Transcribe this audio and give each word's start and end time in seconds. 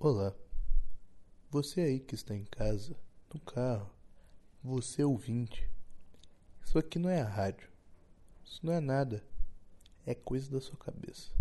Olá. 0.00 0.32
Você 1.50 1.80
aí 1.80 1.98
que 1.98 2.14
está 2.14 2.32
em 2.32 2.44
casa, 2.44 2.96
no 3.34 3.40
carro, 3.40 3.90
você 4.62 5.02
ouvinte. 5.02 5.68
Isso 6.64 6.78
aqui 6.78 7.00
não 7.00 7.10
é 7.10 7.20
a 7.20 7.28
rádio. 7.28 7.68
Isso 8.44 8.64
não 8.64 8.72
é 8.72 8.78
nada. 8.78 9.24
É 10.06 10.14
coisa 10.14 10.48
da 10.52 10.60
sua 10.60 10.76
cabeça. 10.76 11.32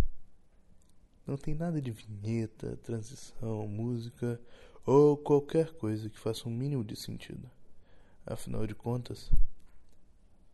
Não 1.23 1.37
tem 1.37 1.53
nada 1.53 1.79
de 1.79 1.91
vinheta, 1.91 2.77
transição, 2.77 3.67
música 3.67 4.41
ou 4.83 5.15
qualquer 5.15 5.73
coisa 5.73 6.09
que 6.09 6.17
faça 6.17 6.49
um 6.49 6.51
mínimo 6.51 6.83
de 6.83 6.95
sentido. 6.95 7.47
Afinal 8.25 8.65
de 8.65 8.73
contas, 8.73 9.29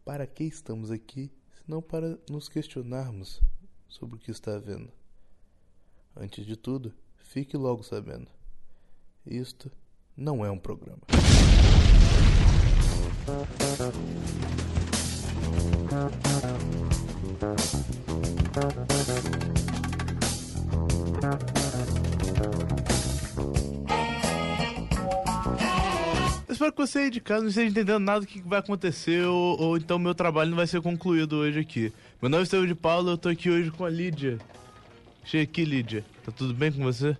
para 0.04 0.28
que 0.28 0.44
estamos 0.44 0.92
aqui 0.92 1.32
se 1.54 1.64
não 1.66 1.82
para 1.82 2.20
nos 2.30 2.50
questionarmos 2.50 3.42
sobre 3.88 4.18
o 4.18 4.20
que 4.20 4.30
está 4.30 4.58
havendo? 4.58 4.92
Antes 6.14 6.46
de 6.46 6.58
tudo, 6.58 6.94
fique 7.34 7.58
logo 7.58 7.82
sabendo: 7.82 8.28
isto 9.26 9.72
não 10.16 10.46
é 10.46 10.52
um 10.52 10.58
programa. 10.60 11.02
Espero 26.48 26.72
que 26.72 26.78
você 26.78 27.00
aí 27.00 27.10
de 27.10 27.20
casa 27.20 27.42
não 27.42 27.50
esteja 27.50 27.68
entendendo 27.68 28.00
nada 28.00 28.20
do 28.20 28.28
que 28.28 28.42
vai 28.42 28.60
acontecer 28.60 29.26
ou, 29.26 29.60
ou 29.60 29.78
então 29.78 29.98
meu 29.98 30.14
trabalho 30.14 30.52
não 30.52 30.58
vai 30.58 30.68
ser 30.68 30.82
concluído 30.82 31.38
hoje 31.38 31.60
aqui. 31.60 31.92
Meu 32.22 32.30
nome 32.30 32.42
é 32.42 32.44
Estevão 32.44 32.68
de 32.68 32.76
Paulo 32.76 33.10
eu 33.10 33.18
tô 33.18 33.28
aqui 33.28 33.50
hoje 33.50 33.72
com 33.72 33.84
a 33.84 33.90
Lídia. 33.90 34.38
Chega 35.26 35.44
aqui, 35.44 35.66
Lídia. 35.66 36.06
Tá 36.24 36.32
tudo 36.32 36.54
bem 36.54 36.72
com 36.72 36.84
você? 36.84 37.18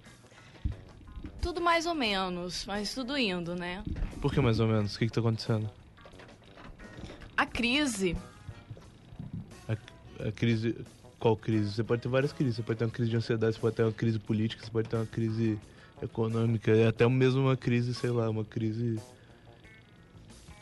Tudo 1.42 1.62
mais 1.62 1.86
ou 1.86 1.94
menos, 1.94 2.66
mas 2.66 2.94
tudo 2.94 3.18
indo, 3.18 3.56
né? 3.56 3.84
Por 4.22 4.34
que 4.34 4.40
mais 4.40 4.60
ou 4.60 4.68
menos? 4.68 4.96
O 4.96 5.00
que 5.00 5.08
que 5.08 5.14
tá 5.14 5.20
acontecendo? 5.20 5.70
A 7.36 7.46
crise. 7.46 8.16
A, 9.68 9.74
a 10.28 10.32
crise... 10.32 10.76
Qual 11.20 11.38
crise? 11.38 11.72
Você 11.72 11.84
pode 11.84 12.02
ter 12.02 12.10
várias 12.10 12.34
crises. 12.34 12.58
Você 12.58 12.64
pode 12.64 12.80
ter 12.80 12.86
uma 12.86 12.92
crise 12.92 13.10
de 13.10 13.16
ansiedade, 13.16 13.56
você 13.56 13.62
pode 13.62 13.76
ter 13.76 13.84
uma 13.84 13.94
crise 13.94 14.20
política, 14.20 14.66
você 14.66 14.72
pode 14.72 14.90
ter 14.90 14.98
uma 14.98 15.06
crise 15.06 15.58
econômica, 16.02 16.72
e 16.72 16.86
até 16.86 17.08
mesmo 17.08 17.42
uma 17.42 17.56
crise, 17.56 17.94
sei 17.94 18.10
lá, 18.10 18.30
uma 18.30 18.44
crise 18.44 19.00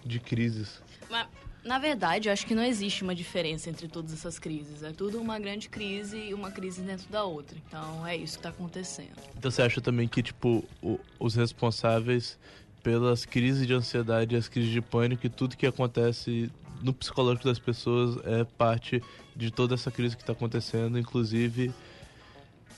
de 0.06 0.20
crises. 0.20 0.82
Mas, 1.10 1.28
na 1.64 1.78
verdade, 1.78 2.28
eu 2.28 2.34
acho 2.34 2.45
que 2.45 2.56
não 2.56 2.64
existe 2.64 3.04
uma 3.04 3.14
diferença 3.14 3.70
entre 3.70 3.88
todas 3.88 4.12
essas 4.14 4.40
crises. 4.40 4.81
É 4.84 4.92
tudo 4.92 5.20
uma 5.22 5.38
grande 5.40 5.70
crise 5.70 6.18
e 6.18 6.34
uma 6.34 6.50
crise 6.52 6.81
dentro 6.81 7.08
da 7.09 7.23
outra. 7.23 7.56
Então 7.68 8.06
é 8.06 8.16
isso 8.16 8.38
que 8.38 8.44
tá 8.44 8.50
acontecendo. 8.50 9.12
Então 9.38 9.52
você 9.52 9.62
acha 9.62 9.80
também 9.80 10.08
que, 10.08 10.23
tipo, 10.23 10.64
o- 10.81 11.00
os 11.20 11.36
responsáveis 11.36 12.38
pelas 12.81 13.26
crises 13.26 13.68
de 13.68 13.73
ansiedade, 13.73 14.36
as 14.36 14.48
crises 14.48 14.72
de 14.72 14.81
pânico 14.81 15.26
e 15.28 15.30
tudo 15.30 15.56
que 15.56 15.68
acontece 15.68 16.52
no 16.81 16.92
psicológico 16.94 17.45
das 17.45 17.59
pessoas 17.59 18.18
é 18.25 18.44
parte 18.44 19.03
de 19.36 19.52
toda 19.52 19.75
essa 19.75 19.92
crise 19.92 20.16
que 20.18 20.23
está 20.23 20.34
acontecendo, 20.34 20.98
inclusive 20.98 21.72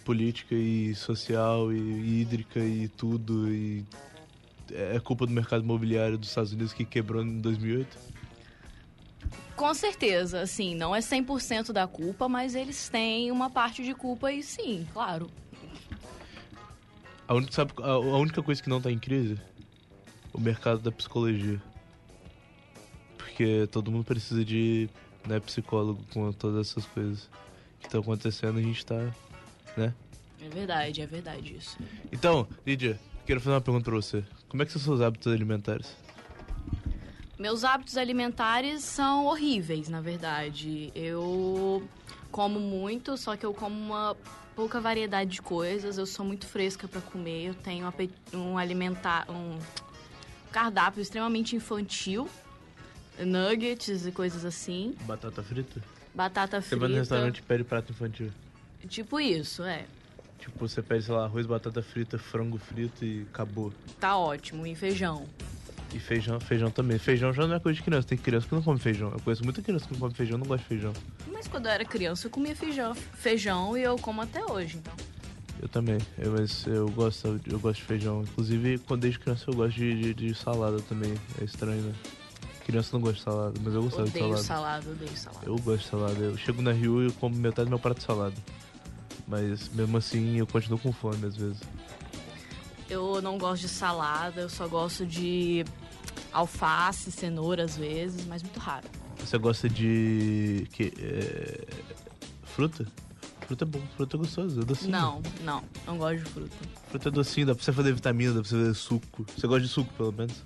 política 0.03 0.53
e 0.53 0.93
social 0.93 1.71
e, 1.71 1.77
e 1.77 2.21
hídrica 2.21 2.59
e 2.59 2.89
tudo 2.89 3.49
e 3.49 3.85
é 4.71 4.99
culpa 4.99 5.25
do 5.25 5.31
mercado 5.31 5.63
imobiliário 5.63 6.17
dos 6.17 6.27
Estados 6.29 6.51
Unidos 6.51 6.73
que 6.73 6.83
quebrou 6.83 7.23
em 7.23 7.39
2008? 7.39 8.12
Com 9.55 9.73
certeza, 9.73 10.41
assim, 10.41 10.75
não 10.75 10.95
é 10.95 10.99
100% 10.99 11.71
da 11.71 11.87
culpa, 11.87 12.27
mas 12.27 12.55
eles 12.55 12.89
têm 12.89 13.31
uma 13.31 13.49
parte 13.49 13.83
de 13.83 13.93
culpa 13.93 14.31
e 14.31 14.41
sim, 14.41 14.87
claro. 14.91 15.29
A 17.27 17.35
única, 17.35 17.51
sabe, 17.51 17.71
a, 17.81 17.91
a 17.91 18.17
única 18.17 18.41
coisa 18.41 18.61
que 18.61 18.69
não 18.69 18.81
tá 18.81 18.91
em 18.91 18.99
crise? 18.99 19.39
O 20.33 20.39
mercado 20.39 20.79
da 20.81 20.91
psicologia. 20.91 21.61
Porque 23.17 23.67
todo 23.71 23.91
mundo 23.91 24.03
precisa 24.03 24.43
de 24.43 24.89
né, 25.25 25.39
psicólogo 25.39 26.03
com 26.13 26.31
todas 26.33 26.69
essas 26.69 26.85
coisas 26.85 27.29
que 27.79 27.87
estão 27.87 28.01
acontecendo, 28.01 28.57
a 28.57 28.61
gente 28.61 28.85
tá, 28.85 29.13
né? 29.77 29.93
É 30.41 30.49
verdade, 30.49 31.01
é 31.01 31.05
verdade 31.05 31.55
isso. 31.55 31.77
Então, 32.11 32.47
Lídia, 32.65 32.99
quero 33.25 33.39
fazer 33.39 33.55
uma 33.55 33.61
pergunta 33.61 33.85
pra 33.85 33.95
você. 33.95 34.23
Como 34.49 34.61
é 34.61 34.65
que 34.65 34.71
são 34.71 34.81
seus 34.81 34.99
hábitos 34.99 35.31
alimentares? 35.31 35.95
Meus 37.43 37.65
hábitos 37.65 37.97
alimentares 37.97 38.85
são 38.85 39.25
horríveis, 39.25 39.89
na 39.89 39.99
verdade. 39.99 40.93
Eu 40.95 41.85
como 42.31 42.57
muito, 42.57 43.17
só 43.17 43.35
que 43.35 43.45
eu 43.45 43.53
como 43.53 43.75
uma 43.75 44.15
pouca 44.55 44.79
variedade 44.79 45.29
de 45.29 45.41
coisas. 45.41 45.97
Eu 45.97 46.05
sou 46.05 46.25
muito 46.25 46.47
fresca 46.47 46.87
pra 46.87 47.01
comer. 47.01 47.47
Eu 47.47 47.53
tenho 47.53 47.93
um 48.33 48.57
alimentar 48.57 49.29
um 49.29 49.59
cardápio 50.53 51.01
extremamente 51.01 51.53
infantil, 51.53 52.29
nuggets 53.19 54.05
e 54.05 54.11
coisas 54.13 54.45
assim, 54.45 54.95
Batata 55.01 55.43
frita? 55.43 55.81
batata 56.15 56.61
Você 56.61 56.77
vai 56.77 56.87
no 56.87 56.95
frita. 56.95 56.99
restaurante 57.01 57.39
e 57.39 57.41
pede 57.41 57.65
prato 57.65 57.91
infantil. 57.91 58.31
Tipo 58.87 59.19
isso, 59.19 59.63
é. 59.63 59.83
Tipo, 60.39 60.65
você 60.65 60.81
pede, 60.81 61.03
sei 61.03 61.13
lá, 61.13 61.25
arroz, 61.25 61.45
batata 61.45 61.83
frita, 61.83 62.17
frango 62.17 62.57
frito 62.57 63.03
e 63.03 63.27
acabou. 63.29 63.73
Tá 63.99 64.15
ótimo. 64.15 64.65
E 64.65 64.73
feijão. 64.75 65.27
E 65.93 65.99
feijão, 65.99 66.39
feijão 66.39 66.71
também. 66.71 66.97
Feijão 66.97 67.31
já 67.31 67.45
não 67.45 67.55
é 67.55 67.59
coisa 67.59 67.75
de 67.77 67.83
criança, 67.83 68.07
tem 68.07 68.17
criança 68.17 68.47
que 68.47 68.55
não 68.55 68.63
come 68.63 68.79
feijão. 68.79 69.11
Eu 69.11 69.19
conheço 69.19 69.43
muita 69.43 69.61
criança 69.61 69.85
que 69.85 69.93
não 69.93 69.99
come 69.99 70.13
feijão, 70.13 70.37
não 70.37 70.45
gosta 70.47 70.63
de 70.63 70.67
feijão. 70.69 70.93
Mas 71.31 71.47
quando 71.47 71.67
eu 71.67 71.71
era 71.71 71.85
criança, 71.85 72.25
eu 72.27 72.31
comia 72.31 72.55
feijão, 72.55 72.95
feijão 72.95 73.77
e 73.77 73.83
eu 73.83 73.95
como 73.97 74.21
até 74.21 74.43
hoje, 74.43 74.77
então. 74.77 74.93
Eu 75.61 75.69
também, 75.69 75.97
eu, 76.17 76.31
mas 76.31 76.65
eu 76.67 76.89
gosto, 76.89 77.39
eu 77.47 77.59
gosto 77.59 77.79
de 77.79 77.85
feijão. 77.85 78.21
Inclusive, 78.23 78.79
quando 78.79 79.01
desde 79.01 79.19
criança 79.19 79.45
eu 79.47 79.53
gosto 79.53 79.75
de, 79.77 80.13
de, 80.13 80.13
de 80.13 80.35
salada 80.35 80.81
também. 80.81 81.13
É 81.39 81.43
estranho, 81.43 81.81
né? 81.83 81.93
Criança 82.65 82.89
não 82.93 83.01
gosta 83.01 83.17
de 83.17 83.23
salada, 83.23 83.59
mas 83.63 83.73
eu 83.73 83.83
gostava 83.83 84.03
de 84.05 84.09
Odeio 84.09 84.37
salada. 84.37 84.43
salada, 84.43 84.89
odeio 84.91 85.17
salada. 85.17 85.45
Eu 85.45 85.55
gosto 85.57 85.83
de 85.83 85.89
salada. 85.89 86.19
Eu 86.19 86.37
chego 86.37 86.61
na 86.61 86.71
Rio 86.71 87.07
e 87.07 87.11
como 87.13 87.35
metade 87.35 87.65
do 87.65 87.69
meu 87.69 87.79
prato 87.79 87.99
de 87.99 88.03
salada. 88.03 88.35
Mas 89.27 89.69
mesmo 89.69 89.97
assim 89.97 90.37
eu 90.37 90.47
continuo 90.47 90.79
com 90.79 90.91
fome 90.91 91.25
às 91.25 91.35
vezes. 91.37 91.59
Eu 92.89 93.21
não 93.21 93.37
gosto 93.37 93.61
de 93.61 93.69
salada, 93.69 94.41
eu 94.41 94.49
só 94.49 94.67
gosto 94.67 95.05
de 95.05 95.63
alface, 96.33 97.11
cenoura 97.11 97.63
às 97.63 97.77
vezes, 97.77 98.25
mas 98.25 98.41
muito 98.41 98.59
raro. 98.59 98.87
Você 99.17 99.37
gosta 99.37 99.69
de. 99.69 100.67
que 100.73 100.91
é, 100.97 101.65
Fruta? 102.43 102.85
Fruta 103.47 103.65
é 103.65 103.67
bom, 103.67 103.81
fruta 103.97 104.15
é 104.15 104.19
gostoso, 104.19 104.61
é 104.61 104.65
docinho. 104.65 104.91
Não, 104.91 105.21
não, 105.43 105.63
não 105.85 105.97
gosto 105.97 106.23
de 106.23 106.29
fruta. 106.29 106.55
Fruta 106.89 107.09
é 107.09 107.11
docinho, 107.11 107.47
dá 107.47 107.55
pra 107.55 107.63
você 107.63 107.73
fazer 107.73 107.93
vitamina, 107.93 108.33
dá 108.33 108.41
pra 108.41 108.49
você 108.49 108.55
fazer 108.55 108.73
suco. 108.73 109.25
Você 109.35 109.47
gosta 109.47 109.61
de 109.61 109.67
suco, 109.67 109.93
pelo 109.95 110.11
menos? 110.13 110.43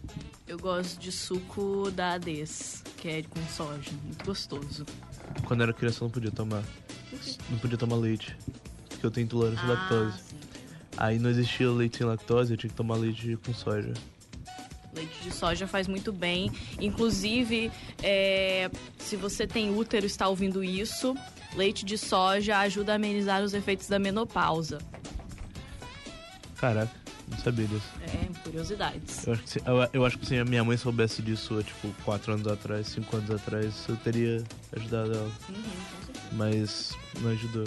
Eu 0.47 0.57
gosto 0.57 0.99
de 0.99 1.11
suco 1.11 1.91
da 1.91 2.13
Ades, 2.13 2.83
que 2.97 3.07
é 3.07 3.23
com 3.23 3.41
soja, 3.47 3.91
muito 4.03 4.25
gostoso. 4.25 4.85
Quando 5.45 5.59
eu 5.61 5.65
era 5.65 5.73
criança 5.73 6.03
eu 6.03 6.05
não 6.05 6.11
podia 6.11 6.31
tomar. 6.31 6.63
Não 7.49 7.59
podia 7.59 7.77
tomar 7.77 7.97
leite. 7.97 8.35
Porque 8.89 9.05
eu 9.05 9.11
tenho 9.11 9.25
intolerância 9.25 9.63
à 9.63 9.67
lactose. 9.67 10.13
Ah, 10.15 10.23
sim. 10.29 10.37
Aí 10.97 11.19
não 11.19 11.29
existia 11.29 11.69
leite 11.69 11.97
sem 11.97 12.07
lactose, 12.07 12.51
eu 12.51 12.57
tinha 12.57 12.69
que 12.69 12.75
tomar 12.75 12.95
leite 12.95 13.37
com 13.45 13.53
soja. 13.53 13.93
Leite 14.97 15.21
de 15.21 15.31
soja 15.31 15.67
faz 15.67 15.87
muito 15.87 16.11
bem. 16.11 16.51
Inclusive, 16.81 17.71
é, 18.01 18.69
se 18.97 19.15
você 19.15 19.45
tem 19.45 19.69
útero 19.69 20.05
e 20.05 20.07
está 20.07 20.27
ouvindo 20.27 20.63
isso, 20.63 21.15
leite 21.55 21.85
de 21.85 21.97
soja 21.99 22.57
ajuda 22.57 22.93
a 22.93 22.95
amenizar 22.95 23.43
os 23.43 23.53
efeitos 23.53 23.87
da 23.87 23.99
menopausa. 23.99 24.79
Caraca, 26.57 26.91
não 27.27 27.37
sabia 27.37 27.67
disso. 27.67 27.85
É, 28.01 28.41
curiosidades. 28.43 29.27
Eu 29.27 29.33
acho 29.33 29.43
que 29.43 29.49
se, 29.49 29.59
eu, 29.59 29.89
eu 29.93 30.05
acho 30.05 30.17
que 30.17 30.25
se 30.25 30.39
a 30.39 30.45
minha 30.45 30.63
mãe 30.63 30.77
soubesse 30.77 31.21
disso 31.21 31.61
tipo, 31.61 31.93
4 32.03 32.33
anos 32.33 32.47
atrás, 32.47 32.87
5 32.87 33.17
anos 33.17 33.29
atrás, 33.29 33.85
eu 33.87 33.95
teria 33.97 34.43
ajudado 34.75 35.13
ela. 35.13 35.31
Uhum, 35.49 35.55
com 35.55 36.05
certeza. 36.05 36.27
Mas 36.31 36.91
não 37.21 37.29
ajudou. 37.29 37.65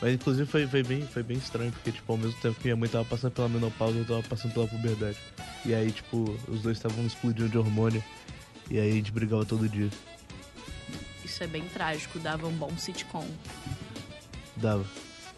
Mas 0.00 0.14
inclusive 0.14 0.46
foi, 0.48 0.66
foi, 0.66 0.82
bem, 0.82 1.06
foi 1.06 1.22
bem 1.22 1.36
estranho, 1.38 1.72
porque 1.72 1.92
tipo, 1.92 2.12
ao 2.12 2.18
mesmo 2.18 2.38
tempo 2.40 2.56
que 2.56 2.64
minha 2.64 2.76
mãe 2.76 2.88
tava 2.88 3.04
passando 3.04 3.32
pela 3.32 3.48
menopausa, 3.48 3.98
eu 3.98 4.04
tava 4.04 4.22
passando 4.22 4.52
pela 4.52 4.66
puberdade. 4.66 5.16
E 5.64 5.74
aí, 5.74 5.90
tipo, 5.90 6.36
os 6.48 6.60
dois 6.62 6.76
estavam 6.76 7.04
explodindo 7.06 7.48
de 7.48 7.56
hormônio. 7.58 8.02
E 8.70 8.78
aí 8.78 8.90
a 8.90 8.94
gente 8.94 9.12
brigava 9.12 9.44
todo 9.44 9.68
dia. 9.68 9.88
Isso 11.24 11.42
é 11.42 11.46
bem 11.46 11.64
trágico, 11.64 12.18
dava 12.18 12.46
um 12.46 12.52
bom 12.52 12.76
sitcom. 12.76 13.26
Dava. 14.56 14.84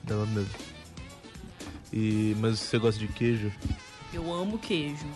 Dava 0.05 0.27
mesmo. 0.27 0.51
E, 1.93 2.37
mas 2.39 2.59
você 2.59 2.79
gosta 2.79 2.99
de 2.99 3.09
queijo? 3.09 3.53
Eu 4.13 4.33
amo 4.33 4.59
queijo. 4.59 5.07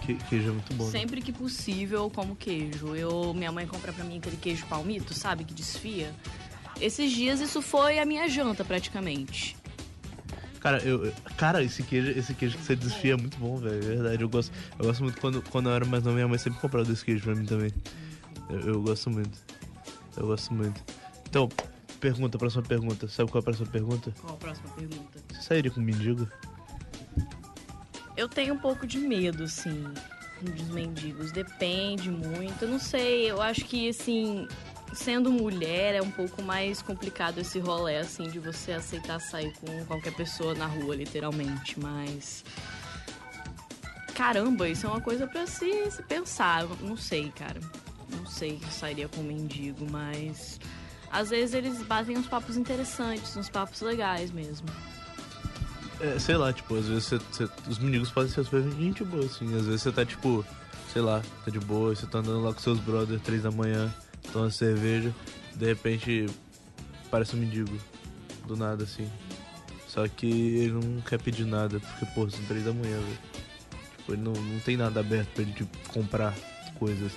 Que, 0.00 0.14
queijo 0.14 0.48
é 0.48 0.52
muito 0.52 0.74
bom. 0.74 0.84
né? 0.84 0.90
Sempre 0.90 1.20
que 1.20 1.32
possível, 1.32 2.00
eu 2.04 2.10
como 2.10 2.34
queijo. 2.34 2.94
Eu, 2.96 3.32
minha 3.34 3.52
mãe 3.52 3.66
compra 3.66 3.92
pra 3.92 4.02
mim 4.04 4.18
aquele 4.18 4.36
queijo 4.36 4.66
palmito, 4.66 5.14
sabe? 5.14 5.44
Que 5.44 5.54
desfia. 5.54 6.12
Esses 6.80 7.12
dias 7.12 7.40
isso 7.40 7.62
foi 7.62 7.98
a 7.98 8.04
minha 8.04 8.28
janta, 8.28 8.64
praticamente. 8.64 9.56
Cara, 10.62 10.78
eu, 10.84 11.12
cara, 11.36 11.60
esse 11.62 11.82
queijo, 11.82 12.16
esse 12.16 12.34
queijo 12.34 12.56
que 12.56 12.64
você 12.64 12.76
desfia 12.76 13.14
é 13.14 13.16
muito 13.16 13.36
bom, 13.36 13.56
velho. 13.56 13.78
É 13.78 13.80
verdade. 13.80 14.22
Eu 14.22 14.28
gosto, 14.28 14.52
eu 14.78 14.86
gosto 14.86 15.02
muito 15.02 15.20
quando, 15.20 15.42
quando 15.50 15.68
eu 15.68 15.74
era 15.74 15.84
mais 15.84 16.04
novo, 16.04 16.14
minha 16.14 16.28
mãe 16.28 16.38
sempre 16.38 16.60
comprava 16.60 16.86
desse 16.86 17.04
queijo 17.04 17.24
pra 17.24 17.34
mim 17.34 17.44
também. 17.44 17.72
Eu, 18.48 18.60
eu 18.60 18.82
gosto 18.82 19.10
muito. 19.10 19.36
Eu 20.16 20.26
gosto 20.28 20.54
muito. 20.54 20.80
Então, 21.28 21.48
pergunta, 21.98 22.38
próxima 22.38 22.62
pergunta. 22.62 23.08
Sabe 23.08 23.28
qual 23.30 23.40
é 23.40 23.42
a 23.42 23.44
próxima 23.44 23.66
pergunta? 23.66 24.14
Qual 24.20 24.34
a 24.34 24.36
próxima 24.36 24.68
pergunta? 24.70 25.18
Você 25.32 25.42
sairia 25.42 25.70
com 25.70 25.80
um 25.80 25.84
mendigo? 25.84 26.28
Eu 28.16 28.28
tenho 28.28 28.54
um 28.54 28.58
pouco 28.58 28.86
de 28.86 28.98
medo, 28.98 29.42
assim, 29.42 29.84
dos 30.42 30.68
mendigos. 30.68 31.32
Depende 31.32 32.08
muito. 32.08 32.62
Eu 32.62 32.68
não 32.68 32.78
sei, 32.78 33.28
eu 33.28 33.42
acho 33.42 33.64
que, 33.64 33.88
assim, 33.88 34.46
sendo 34.92 35.30
mulher 35.30 35.94
é 35.94 36.02
um 36.02 36.10
pouco 36.10 36.42
mais 36.42 36.82
complicado 36.82 37.38
esse 37.38 37.58
rolê, 37.58 37.96
assim, 37.98 38.28
de 38.28 38.38
você 38.38 38.72
aceitar 38.72 39.20
sair 39.20 39.52
com 39.54 39.84
qualquer 39.86 40.14
pessoa 40.14 40.54
na 40.54 40.66
rua, 40.66 40.94
literalmente. 40.94 41.78
Mas. 41.80 42.44
Caramba, 44.14 44.68
isso 44.68 44.86
é 44.86 44.90
uma 44.90 45.00
coisa 45.00 45.26
para 45.26 45.46
se, 45.46 45.90
se 45.90 46.02
pensar. 46.02 46.66
Não 46.80 46.96
sei, 46.96 47.30
cara. 47.30 47.60
Não 48.10 48.26
sei 48.26 48.58
se 48.58 48.72
sairia 48.72 49.08
com 49.08 49.20
um 49.20 49.24
mendigo, 49.24 49.86
mas. 49.90 50.60
Às 51.10 51.30
vezes 51.30 51.54
eles 51.54 51.82
batem 51.82 52.16
uns 52.16 52.26
papos 52.26 52.56
interessantes, 52.56 53.36
uns 53.36 53.48
papos 53.48 53.80
legais 53.82 54.30
mesmo. 54.30 54.66
É, 56.00 56.18
sei 56.18 56.36
lá, 56.36 56.52
tipo, 56.52 56.74
às 56.74 56.86
vezes 56.86 57.04
você, 57.04 57.18
você, 57.18 57.48
os 57.68 57.78
mendigos 57.78 58.10
podem 58.10 58.30
ser 58.30 58.42
super 58.44 58.62
gente 58.72 59.04
boa, 59.04 59.24
assim. 59.24 59.54
Às 59.54 59.66
vezes 59.66 59.82
você 59.82 59.92
tá, 59.92 60.04
tipo, 60.04 60.44
sei 60.92 61.02
lá, 61.02 61.22
tá 61.44 61.50
de 61.50 61.60
boa, 61.60 61.94
você 61.94 62.06
tá 62.06 62.18
andando 62.18 62.42
lá 62.42 62.52
com 62.52 62.60
seus 62.60 62.78
brothers 62.80 63.20
três 63.22 63.42
da 63.42 63.50
manhã, 63.50 63.92
toma 64.30 64.50
cerveja, 64.50 65.14
de 65.54 65.66
repente 65.66 66.26
parece 67.10 67.34
um 67.36 67.38
mendigo. 67.38 67.76
Do 68.46 68.56
nada, 68.56 68.84
assim. 68.84 69.08
Só 69.86 70.08
que 70.08 70.26
ele 70.26 70.72
não 70.72 71.00
quer 71.02 71.20
pedir 71.20 71.44
nada, 71.44 71.78
porque, 71.78 72.06
pô, 72.06 72.28
são 72.28 72.44
três 72.46 72.64
da 72.64 72.72
manhã, 72.72 72.98
velho. 72.98 73.18
Tipo, 73.98 74.12
ele 74.14 74.22
não, 74.22 74.32
não 74.32 74.60
tem 74.60 74.76
nada 74.76 75.00
aberto 75.00 75.28
pra 75.28 75.42
ele, 75.42 75.52
tipo, 75.52 75.78
comprar 75.90 76.34
coisas. 76.78 77.12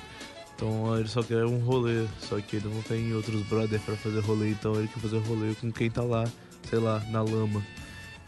Então 0.55 0.97
ele 0.97 1.07
só 1.07 1.21
quer 1.21 1.45
um 1.45 1.59
rolê, 1.59 2.05
só 2.19 2.39
que 2.39 2.57
ele 2.57 2.69
não 2.69 2.81
tem 2.81 3.13
outros 3.13 3.41
brothers 3.43 3.81
para 3.83 3.95
fazer 3.97 4.19
rolê, 4.21 4.51
então 4.51 4.75
ele 4.75 4.87
quer 4.87 4.99
fazer 4.99 5.17
rolê 5.19 5.53
com 5.55 5.71
quem 5.71 5.91
tá 5.91 6.01
lá, 6.01 6.25
sei 6.69 6.79
lá, 6.79 6.99
na 7.09 7.21
lama. 7.21 7.61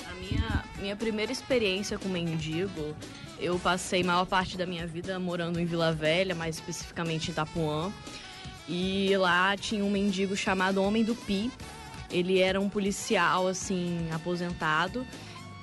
A 0.06 0.14
minha, 0.16 0.64
minha 0.80 0.96
primeira 0.96 1.32
experiência 1.32 1.98
com 1.98 2.10
mendigo, 2.10 2.96
eu 3.40 3.58
passei 3.60 4.04
maior 4.04 4.26
parte 4.26 4.58
da 4.58 4.66
minha 4.66 4.86
vida 4.86 5.18
morando 5.20 5.60
em 5.60 5.66
Vila 5.66 5.94
Velha, 5.94 6.36
mais 6.36 6.56
especificamente 6.56 7.30
em 7.30 7.32
Itapuã. 7.32 7.92
E 8.68 9.16
lá 9.18 9.56
tinha 9.56 9.84
um 9.84 9.90
mendigo 9.90 10.36
chamado 10.36 10.84
Homem 10.84 11.04
do 11.04 11.16
Pi. 11.16 11.52
Ele 12.12 12.40
era 12.40 12.60
um 12.60 12.70
policial, 12.70 13.48
assim, 13.48 14.10
aposentado, 14.12 15.06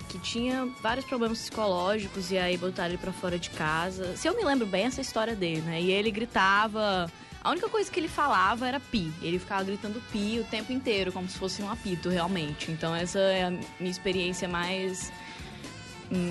que 0.09 0.19
tinha 0.19 0.67
vários 0.83 1.05
problemas 1.07 1.39
psicológicos 1.39 2.31
e 2.31 2.39
aí 2.39 2.57
botaram 2.57 2.91
ele 2.91 2.99
pra 2.99 3.13
fora 3.13 3.39
de 3.39 3.51
casa. 3.51 4.17
Se 4.17 4.29
eu 4.29 4.37
me 4.37 4.45
lembro 4.45 4.67
bem 4.67 4.85
essa 4.85 5.01
história 5.01 5.35
dele, 5.35 5.63
né? 5.63 5.81
E 5.81 5.91
ele 5.91 6.11
gritava. 6.11 7.11
A 7.43 7.51
única 7.51 7.69
coisa 7.69 7.91
que 7.91 8.01
ele 8.01 8.09
falava 8.09 8.67
era 8.67 8.79
pi. 8.79 9.13
Ele 9.21 9.39
ficava 9.39 9.65
gritando 9.65 10.01
pi 10.13 10.39
o 10.41 10.45
tempo 10.45 10.73
inteiro, 10.73 11.13
como 11.13 11.29
se 11.29 11.37
fosse 11.37 11.63
um 11.63 11.71
apito, 11.71 12.09
realmente. 12.09 12.71
Então 12.71 12.95
essa 12.95 13.19
é 13.19 13.45
a 13.45 13.51
minha 13.51 13.91
experiência 13.91 14.49
mais. 14.49 15.13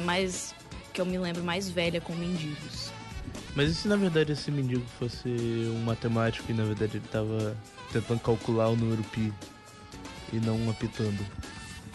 mais. 0.06 0.56
que 0.94 1.02
eu 1.02 1.06
me 1.06 1.18
lembro 1.18 1.44
mais 1.44 1.70
velha 1.70 2.00
com 2.00 2.14
mendigos. 2.14 2.93
Mas 3.56 3.70
e 3.70 3.76
se 3.76 3.88
na 3.88 3.96
verdade 3.96 4.32
esse 4.32 4.50
mendigo 4.50 4.86
fosse 4.98 5.30
um 5.30 5.84
matemático 5.84 6.52
e 6.52 6.54
na 6.54 6.64
verdade 6.64 6.98
ele 6.98 7.08
tava 7.08 7.56
tentando 7.92 8.20
calcular 8.20 8.70
o 8.70 8.76
número 8.76 9.04
pi 9.04 9.32
e 10.32 10.38
não 10.38 10.70
apitando? 10.70 11.24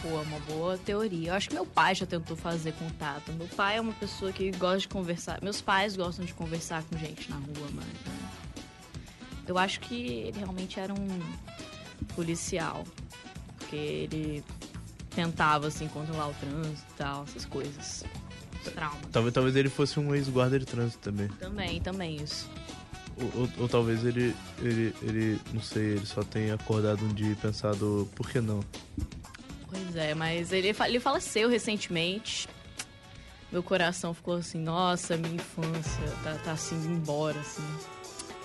Pô, 0.00 0.10
é 0.10 0.22
uma 0.22 0.38
boa 0.40 0.78
teoria. 0.78 1.30
Eu 1.30 1.34
acho 1.34 1.48
que 1.48 1.54
meu 1.54 1.66
pai 1.66 1.94
já 1.96 2.06
tentou 2.06 2.36
fazer 2.36 2.72
contato. 2.74 3.32
Meu 3.32 3.48
pai 3.48 3.78
é 3.78 3.80
uma 3.80 3.92
pessoa 3.92 4.32
que 4.32 4.52
gosta 4.52 4.78
de 4.78 4.88
conversar. 4.88 5.40
Meus 5.42 5.60
pais 5.60 5.96
gostam 5.96 6.24
de 6.24 6.32
conversar 6.32 6.84
com 6.84 6.96
gente 6.96 7.28
na 7.28 7.36
rua, 7.36 7.68
mas. 7.74 7.84
Né? 7.84 8.62
Eu 9.48 9.58
acho 9.58 9.80
que 9.80 9.94
ele 9.94 10.38
realmente 10.38 10.78
era 10.78 10.94
um 10.94 11.18
policial. 12.14 12.84
Porque 13.58 13.74
ele 13.74 14.44
tentava, 15.10 15.66
assim, 15.66 15.88
controlar 15.88 16.28
o 16.28 16.34
trânsito 16.34 16.86
e 16.90 16.96
tal, 16.96 17.24
essas 17.24 17.44
coisas. 17.44 18.04
Trauma. 18.70 18.98
Talvez, 19.12 19.34
talvez 19.34 19.56
ele 19.56 19.68
fosse 19.68 19.98
um 19.98 20.14
ex-guarda 20.14 20.58
de 20.58 20.66
trânsito 20.66 20.98
também. 20.98 21.28
Também, 21.28 21.80
também 21.80 22.16
isso. 22.16 22.48
Ou, 23.20 23.42
ou, 23.42 23.48
ou, 23.58 23.68
talvez 23.68 24.04
ele, 24.04 24.34
ele, 24.60 24.94
ele, 25.02 25.40
não 25.52 25.60
sei, 25.60 25.92
ele 25.92 26.06
só 26.06 26.22
tenha 26.22 26.54
acordado 26.54 27.04
um 27.04 27.08
dia 27.08 27.32
e 27.32 27.34
pensado, 27.34 28.08
por 28.14 28.28
que 28.30 28.40
não? 28.40 28.64
Pois 29.68 29.96
é, 29.96 30.14
mas 30.14 30.52
ele, 30.52 30.68
ele 30.86 31.00
faleceu 31.00 31.48
recentemente. 31.48 32.48
Meu 33.50 33.62
coração 33.62 34.12
ficou 34.12 34.34
assim, 34.34 34.58
nossa, 34.58 35.16
minha 35.16 35.34
infância 35.34 36.04
tá, 36.22 36.34
tá 36.44 36.52
assim 36.52 36.76
embora, 36.76 37.38
assim. 37.40 37.62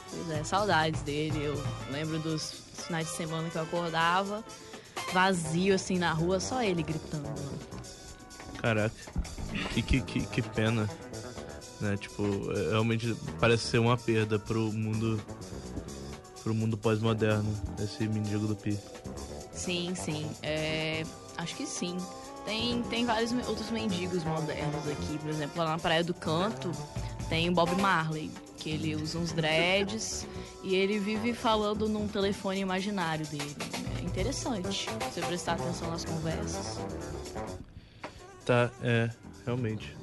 Pois 0.10 0.30
é, 0.30 0.44
saudades 0.44 1.02
dele. 1.02 1.44
Eu 1.44 1.64
lembro 1.92 2.20
dos 2.20 2.64
finais 2.86 3.08
de 3.08 3.14
semana 3.14 3.50
que 3.50 3.58
eu 3.58 3.64
acordava, 3.64 4.44
vazio 5.14 5.75
assim 5.75 5.98
na 5.98 6.14
rua, 6.14 6.40
só 6.40 6.64
ele 6.64 6.84
gritando. 6.84 7.30
Caraca, 8.62 8.96
que, 9.73 9.81
que, 9.81 10.01
que, 10.01 10.25
que 10.25 10.41
pena. 10.41 10.89
Né? 11.79 11.97
Tipo, 11.97 12.23
é, 12.51 12.69
realmente 12.69 13.15
parece 13.39 13.67
ser 13.67 13.79
uma 13.79 13.97
perda 13.97 14.39
pro 14.39 14.71
mundo 14.71 15.21
pro 16.44 16.53
mundo 16.53 16.77
pós-moderno, 16.77 17.50
esse 17.79 18.05
mendigo 18.05 18.45
do 18.45 18.55
Pi. 18.55 18.77
Sim, 19.53 19.94
sim. 19.95 20.29
É, 20.41 21.03
acho 21.38 21.55
que 21.55 21.65
sim. 21.65 21.95
Tem, 22.45 22.83
tem 22.83 23.05
vários 23.05 23.31
outros 23.47 23.71
mendigos 23.71 24.23
modernos 24.25 24.88
aqui. 24.89 25.17
Por 25.17 25.29
exemplo, 25.29 25.63
lá 25.63 25.69
na 25.69 25.79
Praia 25.79 26.03
do 26.03 26.13
Canto 26.13 26.69
tem 27.29 27.50
o 27.50 27.53
Bob 27.53 27.73
Marley, 27.81 28.29
que 28.57 28.69
ele 28.69 28.95
usa 28.95 29.17
uns 29.17 29.31
dreads 29.31 30.27
e 30.61 30.75
ele 30.75 31.00
vive 31.00 31.33
falando 31.33 31.88
num 31.88 32.07
telefone 32.07 32.59
imaginário 32.59 33.25
dele. 33.27 33.55
É 34.01 34.03
interessante 34.03 34.89
você 35.00 35.21
prestar 35.21 35.53
atenção 35.53 35.89
nas 35.89 36.03
conversas. 36.03 36.77
Tá, 38.45 38.69
é, 38.81 39.09
realmente. 39.45 39.95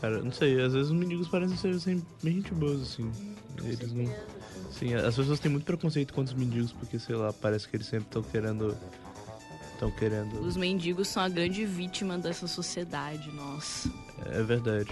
Cara, 0.00 0.22
não 0.22 0.32
sei, 0.32 0.60
às 0.60 0.72
vezes 0.72 0.90
os 0.90 0.96
mendigos 0.96 1.28
parecem 1.28 1.56
ser 1.56 1.74
assim, 1.74 2.02
bem 2.22 2.34
gente 2.34 2.54
boas, 2.54 2.80
assim. 2.80 3.12
Eles 3.62 3.92
não. 3.92 4.10
Sim, 4.72 4.94
as 4.94 5.14
pessoas 5.14 5.38
têm 5.40 5.50
muito 5.50 5.64
preconceito 5.64 6.14
contra 6.14 6.34
os 6.34 6.40
mendigos 6.40 6.72
porque, 6.72 6.98
sei 6.98 7.14
lá, 7.14 7.32
parece 7.32 7.68
que 7.68 7.76
eles 7.76 7.86
sempre 7.86 8.06
estão 8.06 8.22
querendo. 8.22 8.76
Estão 9.72 9.90
querendo. 9.90 10.40
Os 10.40 10.56
mendigos 10.56 11.08
são 11.08 11.22
a 11.22 11.28
grande 11.28 11.64
vítima 11.66 12.18
dessa 12.18 12.46
sociedade, 12.46 13.30
nossa. 13.32 13.90
É 14.32 14.42
verdade. 14.42 14.90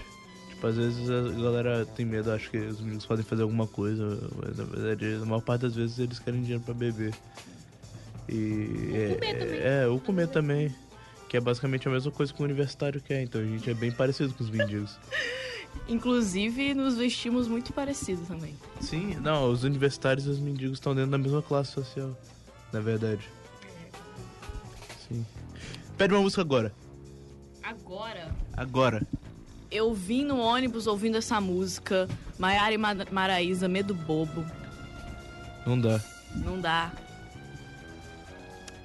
Tipo, 0.48 0.66
às 0.66 0.76
vezes 0.76 1.08
a 1.08 1.22
galera 1.40 1.86
tem 1.86 2.04
medo, 2.04 2.30
acha 2.30 2.50
que 2.50 2.58
os 2.58 2.80
mendigos 2.80 3.06
podem 3.06 3.24
fazer 3.24 3.42
alguma 3.42 3.66
coisa, 3.66 4.18
mas 4.36 4.56
na 4.56 4.64
verdade, 4.64 5.22
a 5.22 5.24
maior 5.24 5.40
parte 5.40 5.62
das 5.62 5.74
vezes 5.74 5.98
eles 5.98 6.18
querem 6.18 6.42
dinheiro 6.42 6.62
pra 6.62 6.74
beber. 6.74 7.14
E. 8.28 8.90
Ou 8.90 8.96
é, 8.96 9.14
comer 9.14 9.38
também. 9.38 9.60
É, 9.60 9.86
ou 9.86 10.00
comer 10.00 10.28
também. 10.28 10.74
Que 11.28 11.36
é 11.36 11.40
basicamente 11.40 11.86
a 11.86 11.90
mesma 11.90 12.10
coisa 12.10 12.32
que 12.32 12.40
o 12.40 12.44
universitário 12.44 13.00
quer, 13.00 13.22
então 13.22 13.40
a 13.40 13.44
gente 13.44 13.68
é 13.68 13.74
bem 13.74 13.92
parecido 13.92 14.32
com 14.34 14.42
os 14.42 14.50
mendigos. 14.50 14.98
Inclusive, 15.86 16.74
nos 16.74 16.96
vestimos 16.96 17.46
muito 17.46 17.72
parecidos 17.72 18.26
também. 18.26 18.54
Sim, 18.80 19.16
não, 19.20 19.50
os 19.50 19.64
universitários 19.64 20.26
e 20.26 20.30
os 20.30 20.38
mendigos 20.38 20.78
estão 20.78 20.94
dentro 20.94 21.10
da 21.10 21.18
mesma 21.18 21.42
classe 21.42 21.72
social, 21.72 22.16
na 22.72 22.80
verdade. 22.80 23.28
Sim. 25.06 25.24
Pede 25.96 26.14
uma 26.14 26.22
música 26.22 26.42
agora. 26.42 26.72
Agora? 27.62 28.34
Agora. 28.56 29.06
Eu 29.70 29.92
vim 29.92 30.24
no 30.24 30.38
ônibus 30.38 30.86
ouvindo 30.86 31.18
essa 31.18 31.40
música, 31.40 32.08
Maiara 32.38 32.74
e 32.74 32.78
Maraísa, 33.12 33.68
Medo 33.68 33.94
Bobo. 33.94 34.44
Não 35.66 35.78
dá. 35.78 36.00
Não 36.36 36.60
dá. 36.60 36.90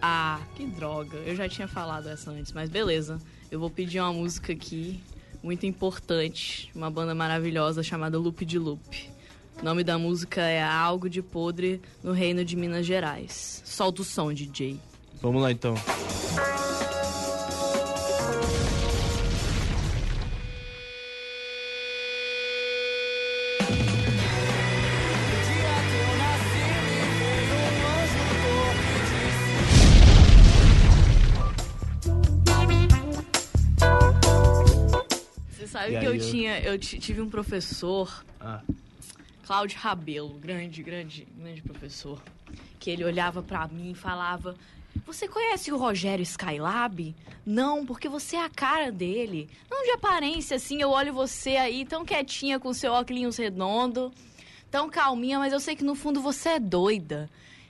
Ah, 0.06 0.42
que 0.54 0.66
droga. 0.66 1.16
Eu 1.20 1.34
já 1.34 1.48
tinha 1.48 1.66
falado 1.66 2.10
essa 2.10 2.30
antes, 2.30 2.52
mas 2.52 2.70
beleza. 2.70 3.22
Eu 3.50 3.58
vou 3.58 3.70
pedir 3.70 4.02
uma 4.02 4.12
música 4.12 4.52
aqui 4.52 5.02
muito 5.42 5.66
importante, 5.66 6.70
uma 6.76 6.92
banda 6.92 7.16
maravilhosa 7.16 7.82
chamada 7.82 8.20
Loop 8.20 8.46
de 8.46 8.60
Loop. 8.60 9.10
O 9.62 9.64
nome 9.64 9.82
da 9.82 9.98
música 9.98 10.42
é 10.42 10.62
Algo 10.62 11.10
de 11.10 11.22
Podre 11.22 11.82
no 12.04 12.12
Reino 12.12 12.44
de 12.44 12.58
Minas 12.58 12.86
Gerais. 12.86 13.62
Solta 13.64 14.02
o 14.02 14.04
som, 14.04 14.34
DJ. 14.34 14.78
Vamos 15.22 15.42
lá 15.42 15.54
então. 15.54 15.74
Sabe 35.84 36.00
que 36.00 36.06
eu, 36.06 36.16
eu, 36.16 36.22
tinha, 36.22 36.60
eu 36.62 36.80
tive 36.80 37.22
um 37.22 37.30
professor, 37.30 38.24
ah. 38.40 38.62
Cláudio 39.46 39.78
Rabelo, 39.80 40.30
grande, 40.36 40.82
grande, 40.82 41.28
grande 41.38 41.62
professor, 41.62 42.22
que 42.80 42.90
ele 42.90 43.04
olhava 43.04 43.44
para 43.44 43.68
mim 43.68 43.92
e 43.92 43.96
falava: 43.96 44.56
Você 45.06 45.28
conhece 45.28 45.72
o 45.72 45.78
Rogério 45.78 46.24
Skylab? 46.24 47.14
Não, 47.46 47.86
porque 47.86 48.08
você 48.08 48.38
é 48.38 48.46
a 48.46 48.50
cara 48.50 48.92
dele. 48.92 49.50
Não 49.70 49.84
de 49.84 49.92
aparência 49.92 50.56
assim, 50.56 50.82
eu 50.82 50.90
olho 50.90 51.14
você 51.14 51.58
aí 51.58 51.86
tão 51.86 52.06
quietinha 52.06 52.58
com 52.58 52.74
seu 52.74 52.94
óculos 52.94 53.36
redondo, 53.36 54.14
tão 54.72 54.90
calminha, 54.90 55.40
mas 55.40 55.52
eu 55.52 55.60
sei 55.60 55.76
que 55.76 55.84
no 55.84 55.96
fundo 55.96 56.22
você 56.22 56.50
é 56.50 56.60
doida. 56.60 57.30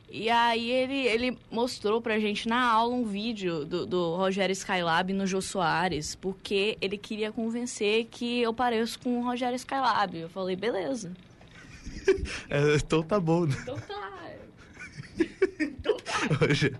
E 0.09 0.29
aí 0.29 0.69
ele, 0.69 1.07
ele 1.07 1.37
mostrou 1.49 2.01
pra 2.01 2.19
gente 2.19 2.47
na 2.47 2.61
aula 2.61 2.93
um 2.93 3.03
vídeo 3.03 3.65
do, 3.65 3.85
do 3.85 4.15
Rogério 4.15 4.53
Skylab 4.53 5.11
no 5.11 5.25
Jô 5.25 5.41
Soares, 5.41 6.13
porque 6.13 6.77
ele 6.79 6.97
queria 6.97 7.31
convencer 7.31 8.05
que 8.11 8.41
eu 8.41 8.53
pareço 8.53 8.99
com 8.99 9.19
o 9.19 9.23
Rogério 9.23 9.55
Skylab. 9.55 10.15
Eu 10.15 10.29
falei, 10.29 10.55
beleza. 10.55 11.11
É, 12.49 12.75
então 12.75 13.01
tá 13.01 13.17
bom, 13.17 13.45
né? 13.45 13.55
Então 13.61 13.77
tá. 13.77 14.03
Rogério, 16.39 16.77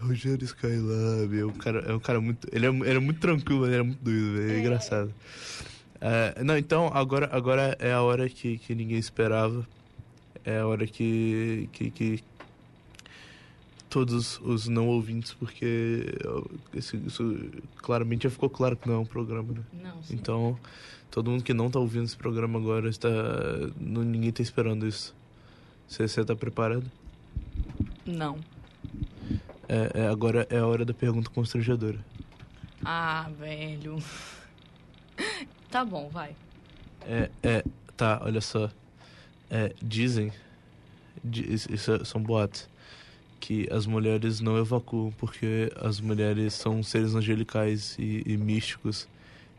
Rogério 0.00 0.44
Skylab 0.44 1.38
é 1.38 1.44
um 1.44 1.52
cara, 1.52 1.80
é 1.80 1.92
um 1.94 2.00
cara 2.00 2.20
muito. 2.20 2.48
Ele, 2.52 2.66
é, 2.66 2.68
ele 2.68 2.96
é 2.96 2.98
muito 2.98 3.20
tranquilo, 3.20 3.66
ele 3.66 3.76
é 3.76 3.82
muito 3.82 4.02
doido, 4.02 4.42
é, 4.42 4.54
é. 4.54 4.60
engraçado. 4.60 5.14
É, 6.00 6.42
não, 6.42 6.56
então 6.58 6.90
agora, 6.92 7.28
agora 7.32 7.76
é 7.78 7.92
a 7.92 8.02
hora 8.02 8.28
que, 8.28 8.58
que 8.58 8.74
ninguém 8.74 8.98
esperava. 8.98 9.66
É 10.44 10.58
a 10.58 10.66
hora 10.66 10.86
que, 10.86 11.68
que, 11.72 11.90
que 11.90 12.24
todos 13.92 14.40
os 14.40 14.68
não 14.68 14.88
ouvintes, 14.88 15.34
porque 15.34 16.14
isso, 16.72 16.96
isso, 16.96 17.50
claramente 17.76 18.22
já 18.22 18.30
ficou 18.30 18.48
claro 18.48 18.74
que 18.74 18.88
não 18.88 18.94
é 18.94 18.98
um 18.98 19.04
programa, 19.04 19.52
né? 19.52 19.62
Não, 19.70 20.02
sim. 20.02 20.14
Então, 20.14 20.58
todo 21.10 21.30
mundo 21.30 21.44
que 21.44 21.52
não 21.52 21.66
está 21.66 21.78
ouvindo 21.78 22.04
esse 22.04 22.16
programa 22.16 22.58
agora 22.58 22.88
está. 22.88 23.10
Não, 23.78 24.02
ninguém 24.02 24.30
está 24.30 24.42
esperando 24.42 24.88
isso. 24.88 25.14
Você 25.86 26.04
está 26.04 26.34
preparado? 26.34 26.90
Não. 28.06 28.38
É, 29.68 30.00
é, 30.00 30.08
agora 30.08 30.46
é 30.48 30.56
a 30.56 30.66
hora 30.66 30.86
da 30.86 30.94
pergunta 30.94 31.28
constrangedora. 31.28 31.98
Ah, 32.82 33.30
velho. 33.38 33.98
tá 35.70 35.84
bom, 35.84 36.08
vai. 36.08 36.34
É, 37.02 37.30
é, 37.42 37.64
tá, 37.94 38.22
olha 38.24 38.40
só. 38.40 38.70
É, 39.50 39.74
dizem, 39.82 40.32
isso 41.30 42.02
são 42.06 42.22
boatos, 42.22 42.70
que 43.42 43.66
as 43.72 43.86
mulheres 43.86 44.40
não 44.40 44.56
evacuam 44.56 45.12
porque 45.18 45.72
as 45.80 46.00
mulheres 46.00 46.54
são 46.54 46.80
seres 46.80 47.16
angelicais 47.16 47.96
e, 47.98 48.22
e 48.24 48.36
místicos 48.36 49.08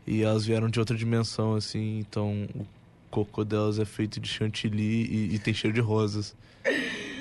e 0.06 0.22
elas 0.22 0.46
vieram 0.46 0.70
de 0.70 0.80
outra 0.80 0.96
dimensão, 0.96 1.54
assim, 1.54 1.98
então 1.98 2.48
o 2.54 2.66
cocô 3.10 3.44
delas 3.44 3.78
é 3.78 3.84
feito 3.84 4.18
de 4.18 4.26
chantilly 4.26 5.04
e, 5.04 5.34
e 5.34 5.38
tem 5.38 5.52
cheiro 5.52 5.74
de 5.74 5.82
rosas. 5.82 6.34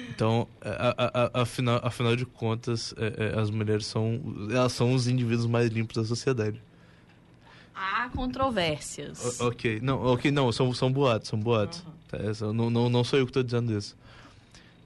Então, 0.10 0.48
a, 0.62 0.96
a, 0.98 1.39
a, 1.39 1.41
afinal, 1.41 1.82
afinal 1.84 2.15
de 2.15 2.25
contas, 2.25 2.96
é, 2.98 3.34
é, 3.36 3.39
as 3.39 3.50
mulheres 3.50 3.86
são, 3.86 4.22
elas 4.50 4.72
são 4.72 4.93
os 4.93 5.05
indivíduos 5.05 5.46
mais 5.46 5.70
limpos 5.70 5.98
da 5.98 6.05
sociedade. 6.05 6.62
Há 7.75 8.08
controvérsias. 8.15 9.41
O, 9.41 9.48
ok, 9.48 9.82
não, 9.82 10.01
ok, 10.01 10.32
não, 10.32 10.50
são, 10.53 10.74
são 10.74 10.89
boatos, 10.89 11.27
são 11.27 11.38
boatos. 11.38 11.79
Uhum. 11.79 11.93
Tá, 12.08 12.53
não, 12.53 12.70
não, 12.70 12.89
não 12.89 13.03
sou 13.03 13.20
eu 13.20 13.25
que 13.25 13.32
estou 13.32 13.43
dizendo 13.43 13.77
isso. 13.77 13.98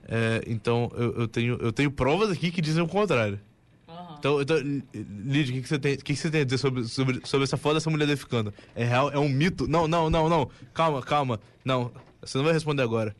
É, 0.08 0.42
então, 0.46 0.90
eu, 0.96 1.20
eu, 1.20 1.28
tenho, 1.28 1.58
eu 1.60 1.70
tenho 1.70 1.90
provas 1.90 2.30
aqui 2.30 2.50
que 2.50 2.62
dizem 2.62 2.82
o 2.82 2.88
contrário. 2.88 3.38
Uhum. 3.86 3.94
Então, 4.18 4.40
então 4.40 4.56
Lídia, 4.94 5.52
o 5.52 5.56
que, 5.56 5.62
que, 5.62 5.68
você 5.68 5.78
tem, 5.78 5.96
que, 5.96 6.02
que 6.02 6.16
você 6.16 6.30
tem 6.30 6.40
a 6.40 6.44
dizer 6.44 6.58
sobre, 6.58 6.84
sobre, 6.84 7.20
sobre 7.24 7.44
essa 7.44 7.58
foda 7.58 7.74
dessa 7.74 7.90
mulher 7.90 8.06
defecando? 8.06 8.52
É 8.74 8.84
real? 8.84 9.10
É 9.10 9.18
um 9.18 9.28
mito? 9.28 9.68
Não, 9.68 9.86
não, 9.86 10.08
não, 10.08 10.28
não. 10.28 10.50
Calma, 10.72 11.02
calma. 11.02 11.38
Não, 11.62 11.92
você 12.22 12.38
não 12.38 12.44
vai 12.44 12.54
responder 12.54 12.82
agora. 12.82 13.14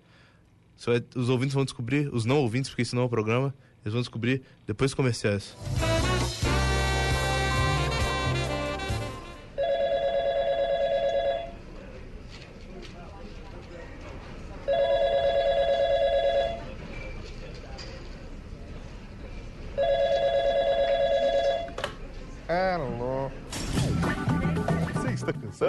Vai, 0.86 1.04
os 1.14 1.28
ouvintes 1.28 1.54
vão 1.54 1.64
descobrir, 1.64 2.08
os 2.12 2.24
não 2.24 2.38
ouvintes, 2.38 2.70
porque 2.70 2.82
isso 2.82 2.96
não 2.96 3.02
é 3.02 3.06
um 3.06 3.10
programa, 3.10 3.54
eles 3.84 3.92
vão 3.92 4.00
descobrir 4.00 4.42
depois 4.66 4.90
dos 4.90 4.94
comerciais. 4.94 5.56
Alô? 5.80 5.97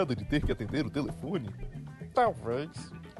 Cansado 0.09 0.15
de 0.15 0.25
ter 0.25 0.45
que 0.45 0.51
atender 0.51 0.85
o 0.85 0.89
telefone? 0.89 1.49
Talvez. 2.13 2.69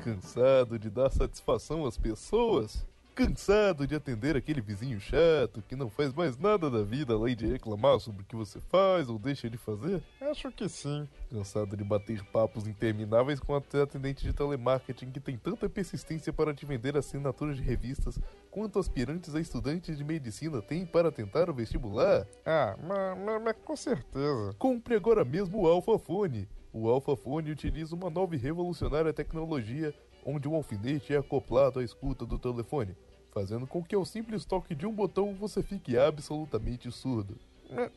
Cansado 0.04 0.80
de 0.80 0.90
dar 0.90 1.12
satisfação 1.12 1.86
às 1.86 1.98
pessoas? 1.98 2.88
Cansado 3.14 3.86
de 3.86 3.96
atender 3.96 4.38
aquele 4.38 4.62
vizinho 4.62 4.98
chato 4.98 5.62
que 5.68 5.76
não 5.76 5.90
faz 5.90 6.14
mais 6.14 6.38
nada 6.38 6.70
da 6.70 6.82
vida 6.84 7.14
além 7.14 7.36
de 7.36 7.46
reclamar 7.46 8.00
sobre 8.00 8.22
o 8.22 8.26
que 8.26 8.36
você 8.36 8.62
faz 8.62 9.10
ou 9.10 9.20
deixa 9.20 9.50
de 9.50 9.58
fazer? 9.58 10.02
Acho 10.22 10.50
que 10.52 10.70
sim. 10.70 11.06
Cansado 11.30 11.76
de 11.76 11.84
bater 11.84 12.24
papos 12.32 12.66
intermináveis 12.66 13.42
com 13.42 13.54
a 13.54 13.58
atendente 13.58 14.26
de 14.26 14.32
telemarketing 14.32 15.12
que 15.12 15.20
tem 15.20 15.38
tanta 15.38 15.68
persistência 15.68 16.32
para 16.32 16.54
te 16.54 16.66
vender 16.66 16.96
assinaturas 16.96 17.58
de 17.58 17.62
revistas 17.62 18.18
quanto 18.50 18.80
aspirantes 18.80 19.36
a 19.36 19.42
estudantes 19.42 19.98
de 19.98 20.04
medicina 20.04 20.62
têm 20.62 20.86
para 20.86 21.12
tentar 21.12 21.50
o 21.50 21.54
vestibular? 21.54 22.26
Ah, 22.46 22.78
mas, 22.82 23.18
mas, 23.20 23.44
mas 23.44 23.56
com 23.66 23.76
certeza. 23.76 24.56
Compre 24.58 24.96
agora 24.96 25.26
mesmo 25.26 25.62
o 25.62 25.68
Alphafone 25.68 26.48
o 26.72 26.88
Alphafone 26.90 27.52
utiliza 27.52 27.96
uma 27.96 28.10
nova 28.10 28.36
e 28.36 28.38
revolucionária 28.38 29.14
tecnologia 29.14 29.94
onde 30.26 30.48
um 30.48 30.56
alfinete 30.56 31.14
é 31.14 31.18
acoplado 31.18 31.80
à 31.80 31.84
escuta 31.84 32.26
do 32.26 32.38
telefone, 32.38 32.96
fazendo 33.32 33.66
com 33.66 33.84
que 33.84 33.96
ao 33.96 34.06
simples 34.06 34.46
toque 34.46 34.76
de 34.76 34.86
um 34.86 34.94
botão 34.94 35.34
você 35.34 35.64
fique 35.64 35.98
absolutamente 35.98 36.92
surdo. 36.92 37.38
Mas, 37.70 37.92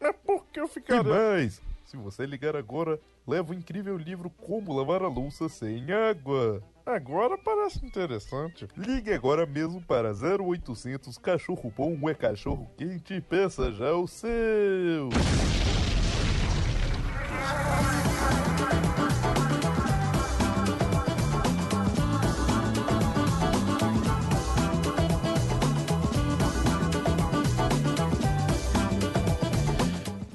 mas 0.00 0.16
por 0.24 0.44
que 0.46 0.60
eu 0.60 0.68
ficaria... 0.68 1.02
E 1.02 1.14
mais, 1.14 1.62
se 1.84 1.96
você 1.96 2.26
ligar 2.26 2.56
agora, 2.56 3.00
leva 3.26 3.52
o 3.52 3.54
incrível 3.54 3.96
livro 3.96 4.28
Como 4.30 4.76
Lavar 4.76 5.02
a 5.02 5.08
Louça 5.08 5.48
Sem 5.48 5.90
Água. 5.92 6.62
Agora 6.84 7.36
parece 7.36 7.84
interessante. 7.84 8.66
Ligue 8.76 9.12
agora 9.12 9.44
mesmo 9.44 9.80
para 9.82 10.10
0800 10.12 11.18
Cachorro 11.18 11.72
Bom 11.76 12.08
é 12.08 12.14
Cachorro 12.14 12.68
Quente 12.76 13.14
e 13.14 13.20
peça 13.20 13.70
já 13.72 13.94
o 13.94 14.06
seu. 14.06 15.10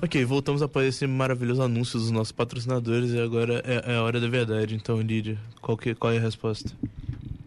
Ok, 0.03 0.25
voltamos 0.25 0.61
após 0.61 0.85
esse 0.85 1.07
maravilhoso 1.07 1.61
anúncio 1.61 1.97
dos 1.97 2.11
nossos 2.11 2.33
patrocinadores 2.33 3.11
e 3.11 3.19
agora 3.21 3.63
é, 3.65 3.93
é, 3.93 3.95
a 3.95 4.03
hora 4.03 4.19
da 4.19 4.27
verdade. 4.27 4.75
Então, 4.75 4.99
Lídia, 4.99 5.39
qual, 5.61 5.77
que, 5.77 5.95
qual 5.95 6.11
é 6.11 6.17
a 6.17 6.19
resposta? 6.19 6.69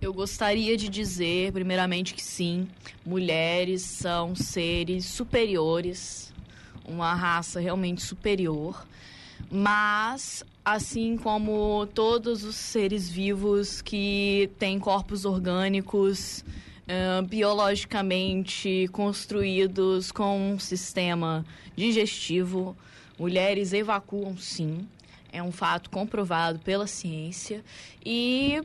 Eu 0.00 0.10
gostaria 0.14 0.74
de 0.74 0.88
dizer, 0.88 1.52
primeiramente, 1.52 2.14
que 2.14 2.22
sim, 2.22 2.66
mulheres 3.04 3.82
são 3.82 4.34
seres 4.34 5.04
superiores, 5.04 6.32
uma 6.88 7.14
raça 7.14 7.60
realmente 7.60 8.00
superior, 8.00 8.86
mas 9.50 10.42
assim 10.64 11.18
como 11.18 11.86
todos 11.92 12.42
os 12.42 12.56
seres 12.56 13.10
vivos 13.10 13.82
que 13.82 14.48
têm 14.58 14.78
corpos 14.78 15.26
orgânicos 15.26 16.42
uh, 16.86 17.22
biologicamente 17.26 18.88
construídos 18.92 20.10
com 20.12 20.52
um 20.52 20.58
sistema 20.58 21.44
digestivo. 21.74 22.76
Mulheres 23.18 23.72
evacuam 23.72 24.36
sim, 24.36 24.86
é 25.32 25.42
um 25.42 25.52
fato 25.52 25.90
comprovado 25.90 26.58
pela 26.58 26.86
ciência. 26.86 27.64
E 28.04 28.60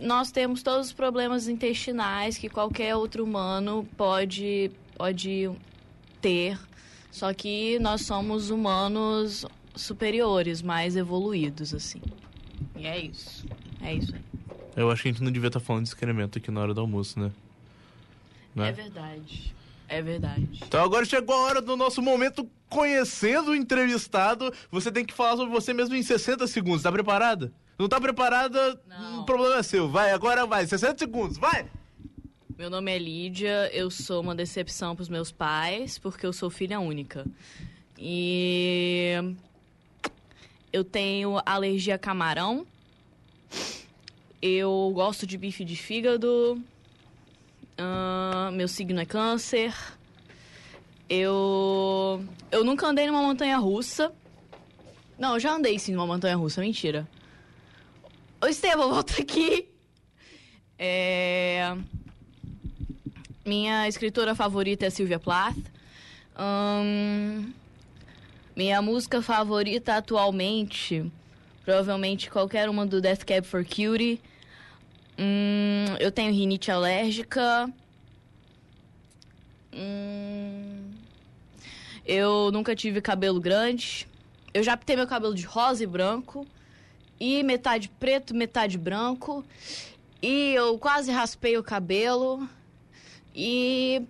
nós 0.00 0.30
temos 0.30 0.62
todos 0.62 0.88
os 0.88 0.92
problemas 0.92 1.48
intestinais 1.48 2.38
que 2.38 2.48
qualquer 2.48 2.94
outro 2.94 3.24
humano 3.24 3.86
pode, 3.96 4.70
pode 4.96 5.50
ter, 6.20 6.58
só 7.10 7.32
que 7.34 7.78
nós 7.80 8.02
somos 8.02 8.50
humanos 8.50 9.44
superiores, 9.74 10.62
mais 10.62 10.96
evoluídos, 10.96 11.74
assim. 11.74 12.00
E 12.76 12.86
é 12.86 12.98
isso. 12.98 13.46
É 13.82 13.94
isso 13.94 14.14
aí. 14.14 14.27
Eu 14.78 14.92
acho 14.92 15.02
que 15.02 15.08
a 15.08 15.12
gente 15.12 15.24
não 15.24 15.32
devia 15.32 15.48
estar 15.48 15.58
falando 15.58 15.82
de 15.82 15.88
excremento 15.88 16.38
aqui 16.38 16.52
na 16.52 16.60
hora 16.60 16.72
do 16.72 16.80
almoço, 16.80 17.18
né? 17.18 17.32
né? 18.54 18.68
É 18.68 18.72
verdade. 18.72 19.54
É 19.88 20.00
verdade. 20.00 20.60
Então 20.62 20.80
agora 20.84 21.04
chegou 21.04 21.34
a 21.34 21.40
hora 21.40 21.60
do 21.60 21.76
nosso 21.76 22.00
momento 22.00 22.48
conhecendo 22.68 23.50
o 23.50 23.56
entrevistado. 23.56 24.54
Você 24.70 24.92
tem 24.92 25.04
que 25.04 25.12
falar 25.12 25.36
sobre 25.36 25.52
você 25.52 25.74
mesmo 25.74 25.96
em 25.96 26.02
60 26.02 26.46
segundos. 26.46 26.84
Tá 26.84 26.92
preparada? 26.92 27.52
Não 27.76 27.88
tá 27.88 28.00
preparada? 28.00 28.80
Não. 28.86 29.22
O 29.22 29.26
problema 29.26 29.56
é 29.56 29.62
seu. 29.64 29.88
Vai, 29.88 30.12
agora 30.12 30.46
vai. 30.46 30.64
60 30.64 30.96
segundos, 30.96 31.38
vai! 31.38 31.66
Meu 32.56 32.70
nome 32.70 32.94
é 32.94 32.98
Lídia, 32.98 33.70
eu 33.72 33.90
sou 33.90 34.20
uma 34.20 34.34
decepção 34.34 34.94
pros 34.94 35.08
meus 35.08 35.32
pais, 35.32 35.98
porque 35.98 36.24
eu 36.24 36.32
sou 36.32 36.50
filha 36.50 36.78
única. 36.78 37.26
E 37.96 39.34
eu 40.72 40.84
tenho 40.84 41.40
alergia 41.44 41.96
a 41.96 41.98
camarão. 41.98 42.64
Eu 44.40 44.92
gosto 44.94 45.26
de 45.26 45.36
bife 45.36 45.64
de 45.64 45.74
fígado. 45.74 46.62
Uh, 47.78 48.52
meu 48.52 48.68
signo 48.68 49.00
é 49.00 49.04
câncer. 49.04 49.74
Eu. 51.08 52.24
Eu 52.50 52.64
nunca 52.64 52.86
andei 52.86 53.06
numa 53.06 53.22
montanha 53.22 53.56
russa. 53.56 54.12
Não, 55.18 55.34
eu 55.34 55.40
já 55.40 55.52
andei 55.54 55.78
sim 55.78 55.92
numa 55.92 56.06
montanha 56.06 56.36
russa, 56.36 56.60
mentira. 56.60 57.08
Ô 58.40 58.46
Estevam, 58.46 58.90
volta 58.94 59.20
aqui. 59.20 59.68
É. 60.78 61.76
Minha 63.44 63.88
escritora 63.88 64.34
favorita 64.34 64.86
é 64.86 64.90
Sylvia 64.90 65.18
Plath. 65.18 65.56
Minha 68.54 68.82
música 68.82 69.22
favorita 69.22 69.96
atualmente, 69.96 71.10
provavelmente 71.64 72.30
qualquer 72.30 72.68
uma 72.68 72.84
do 72.84 73.00
Death 73.00 73.24
Cab 73.24 73.46
for 73.46 73.64
Cutie. 73.64 74.20
Hum, 75.18 75.96
eu 75.98 76.12
tenho 76.12 76.32
rinite 76.32 76.70
alérgica. 76.70 77.68
Hum, 79.74 80.92
eu 82.06 82.52
nunca 82.52 82.76
tive 82.76 83.00
cabelo 83.00 83.40
grande. 83.40 84.06
Eu 84.54 84.62
já 84.62 84.76
pintei 84.76 84.94
meu 84.94 85.08
cabelo 85.08 85.34
de 85.34 85.44
rosa 85.44 85.82
e 85.82 85.86
branco. 85.86 86.46
E 87.18 87.42
metade 87.42 87.88
preto, 87.88 88.32
metade 88.32 88.78
branco. 88.78 89.44
E 90.22 90.54
eu 90.54 90.78
quase 90.78 91.10
raspei 91.10 91.58
o 91.58 91.64
cabelo. 91.64 92.48
E 93.34 94.02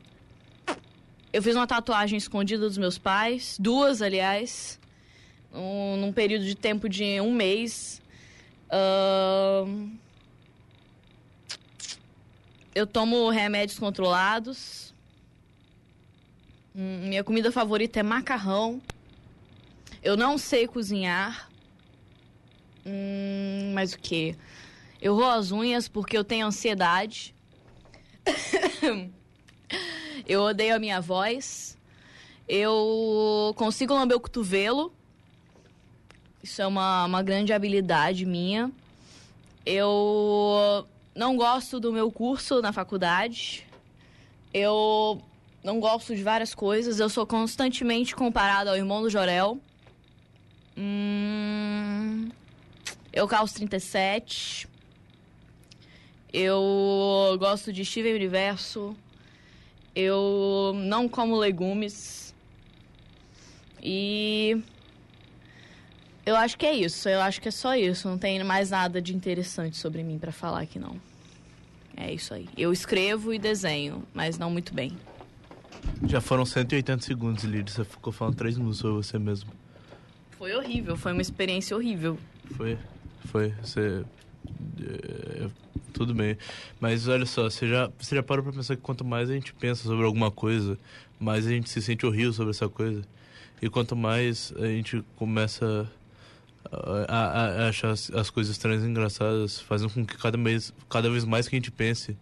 eu 1.32 1.42
fiz 1.42 1.56
uma 1.56 1.66
tatuagem 1.66 2.18
escondida 2.18 2.66
dos 2.66 2.76
meus 2.76 2.98
pais. 2.98 3.56
Duas, 3.58 4.02
aliás. 4.02 4.78
Um, 5.54 5.96
num 5.96 6.12
período 6.12 6.44
de 6.44 6.54
tempo 6.54 6.86
de 6.86 7.18
um 7.20 7.32
mês. 7.32 8.02
Uh, 8.70 9.90
eu 12.78 12.87
tomo 12.87 13.28
remédios 13.28 13.76
controlados. 13.76 14.94
Hum, 16.75 17.08
minha 17.08 17.25
comida 17.25 17.50
favorita 17.50 17.99
é 17.99 18.02
macarrão. 18.04 18.80
Eu 20.00 20.16
não 20.16 20.38
sei 20.38 20.68
cozinhar. 20.68 21.50
Hum, 22.87 23.73
mas 23.75 23.94
o 23.94 23.99
que? 23.99 24.37
Eu 25.02 25.16
roo 25.16 25.28
as 25.28 25.50
unhas 25.50 25.88
porque 25.88 26.16
eu 26.16 26.23
tenho 26.23 26.47
ansiedade. 26.47 27.35
eu 30.25 30.42
odeio 30.42 30.76
a 30.76 30.78
minha 30.78 31.00
voz. 31.00 31.76
Eu 32.49 33.52
consigo 33.56 33.92
lamber 33.92 34.16
o 34.16 34.20
cotovelo. 34.20 34.94
Isso 36.44 36.62
é 36.62 36.66
uma, 36.66 37.06
uma 37.06 37.25
grande 37.25 37.52
habilidade 37.52 38.25
minha. 38.25 38.70
Eu 39.66 40.87
não 41.18 41.37
gosto 41.37 41.80
do 41.80 41.92
meu 41.92 42.12
curso 42.12 42.62
na 42.62 42.72
faculdade. 42.72 43.66
Eu 44.54 45.20
não 45.64 45.80
gosto 45.80 46.14
de 46.14 46.22
várias 46.22 46.54
coisas. 46.54 47.00
Eu 47.00 47.08
sou 47.08 47.26
constantemente 47.26 48.14
comparado 48.14 48.70
ao 48.70 48.76
irmão 48.76 49.02
do 49.02 49.10
Jorel. 49.10 49.58
Hum, 50.76 52.28
eu 53.12 53.26
calço 53.26 53.56
37. 53.56 54.68
Eu 56.32 57.37
gosto 57.40 57.72
de 57.72 57.84
Steven 57.84 58.14
Universo. 58.14 58.96
Eu 59.96 60.72
não 60.76 61.08
como 61.08 61.37
legumes. 61.37 62.32
E 63.82 64.62
eu 66.28 66.37
acho 66.37 66.58
que 66.58 66.66
é 66.66 66.75
isso. 66.75 67.08
Eu 67.08 67.20
acho 67.20 67.40
que 67.40 67.49
é 67.49 67.50
só 67.50 67.75
isso. 67.75 68.08
Não 68.08 68.18
tem 68.18 68.42
mais 68.44 68.70
nada 68.70 69.00
de 69.00 69.14
interessante 69.14 69.76
sobre 69.76 70.02
mim 70.02 70.18
para 70.18 70.30
falar 70.30 70.61
aqui 70.61 70.78
não. 70.78 71.00
É 71.97 72.12
isso 72.12 72.35
aí. 72.35 72.49
Eu 72.56 72.73
escrevo 72.73 73.32
e 73.32 73.38
desenho, 73.38 74.04
mas 74.14 74.38
não 74.38 74.50
muito 74.50 74.75
bem. 74.75 74.92
Já 76.06 76.20
foram 76.20 76.44
180 76.44 77.02
segundos, 77.02 77.44
Lídia. 77.44 77.75
Você 77.75 77.85
ficou 77.85 78.12
falando 78.12 78.37
três 78.37 78.56
minutos 78.56 78.78
sobre 78.78 78.97
você 78.97 79.18
mesmo. 79.18 79.50
Foi 80.32 80.54
horrível, 80.54 80.97
foi 80.97 81.12
uma 81.12 81.23
experiência 81.23 81.76
horrível. 81.76 82.18
Foi, 82.56 82.78
foi. 83.25 83.52
Você. 83.62 84.04
É, 84.80 85.49
tudo 85.92 86.14
bem. 86.14 86.37
Mas 86.78 87.08
olha 87.08 87.26
só, 87.26 87.44
você 87.44 87.66
já, 87.66 87.90
você 87.99 88.14
já 88.14 88.23
parou 88.23 88.44
pra 88.44 88.52
pensar 88.52 88.76
que 88.76 88.82
quanto 88.82 89.04
mais 89.04 89.28
a 89.30 89.32
gente 89.32 89.52
pensa 89.54 89.82
sobre 89.82 90.04
alguma 90.04 90.30
coisa, 90.30 90.78
mais 91.18 91.47
a 91.47 91.50
gente 91.50 91.68
se 91.68 91.82
sente 91.82 92.06
horrível 92.06 92.32
sobre 92.32 92.50
essa 92.50 92.68
coisa. 92.68 93.02
E 93.61 93.68
quanto 93.68 93.97
mais 93.97 94.52
a 94.56 94.66
gente 94.66 95.02
começa 95.16 95.90
a, 96.70 97.14
a, 97.14 97.46
a 97.64 97.68
achar 97.68 97.90
as, 97.90 98.10
as, 98.10 98.30
coisas 98.30 98.52
estranhas 98.52 98.82
e 98.82 98.87
engraçadas, 98.87 99.60
fazendo 99.60 99.92
com 99.92 100.04
que 100.04 100.16
cada 100.16 100.37
vez, 100.37 100.72
cada 100.88 101.11
vez 101.11 101.24
mais 101.24 101.48
que 101.48 101.57
a 101.57 101.59
gente 101.59 101.70
pense 101.70 102.16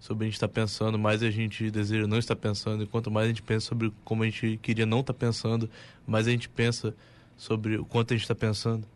sobre 0.00 0.24
a 0.24 0.26
gente 0.26 0.34
estar 0.34 0.48
tá 0.48 0.54
pensando, 0.54 0.98
mais 0.98 1.22
a 1.22 1.30
gente 1.30 1.70
deseja 1.70 2.06
não 2.06 2.18
estar 2.18 2.34
pensando. 2.34 2.82
E 2.82 2.86
quanto 2.86 3.10
mais 3.10 3.26
a 3.26 3.28
gente 3.28 3.42
pensa 3.42 3.66
sobre 3.66 3.92
como 4.04 4.22
a 4.22 4.26
gente 4.26 4.58
queria 4.60 4.84
não 4.84 5.00
estar 5.00 5.12
tá 5.12 5.18
pensando, 5.18 5.70
mais 6.06 6.26
a 6.26 6.30
gente 6.30 6.48
pensa 6.48 6.94
sobre 7.36 7.76
o 7.76 7.84
quanto 7.84 8.12
a 8.12 8.16
gente 8.16 8.24
está 8.24 8.34
pensando? 8.34 8.86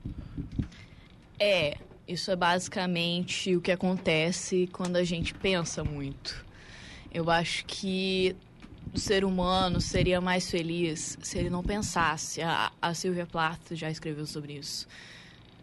É, 1.38 1.76
isso 2.08 2.30
é 2.30 2.36
basicamente 2.36 3.54
o 3.54 3.60
que 3.60 3.70
acontece 3.70 4.68
quando 4.72 4.96
a 4.96 5.04
gente 5.04 5.34
pensa 5.34 5.84
muito. 5.84 6.44
Eu 7.12 7.30
acho 7.30 7.64
que 7.66 8.34
o 8.96 8.98
ser 8.98 9.24
humano 9.24 9.80
seria 9.80 10.20
mais 10.20 10.50
feliz 10.50 11.18
se 11.22 11.38
ele 11.38 11.50
não 11.50 11.62
pensasse. 11.62 12.40
A, 12.40 12.72
a 12.80 12.94
Sylvia 12.94 13.26
Plath 13.26 13.72
já 13.72 13.90
escreveu 13.90 14.26
sobre 14.26 14.54
isso 14.54 14.88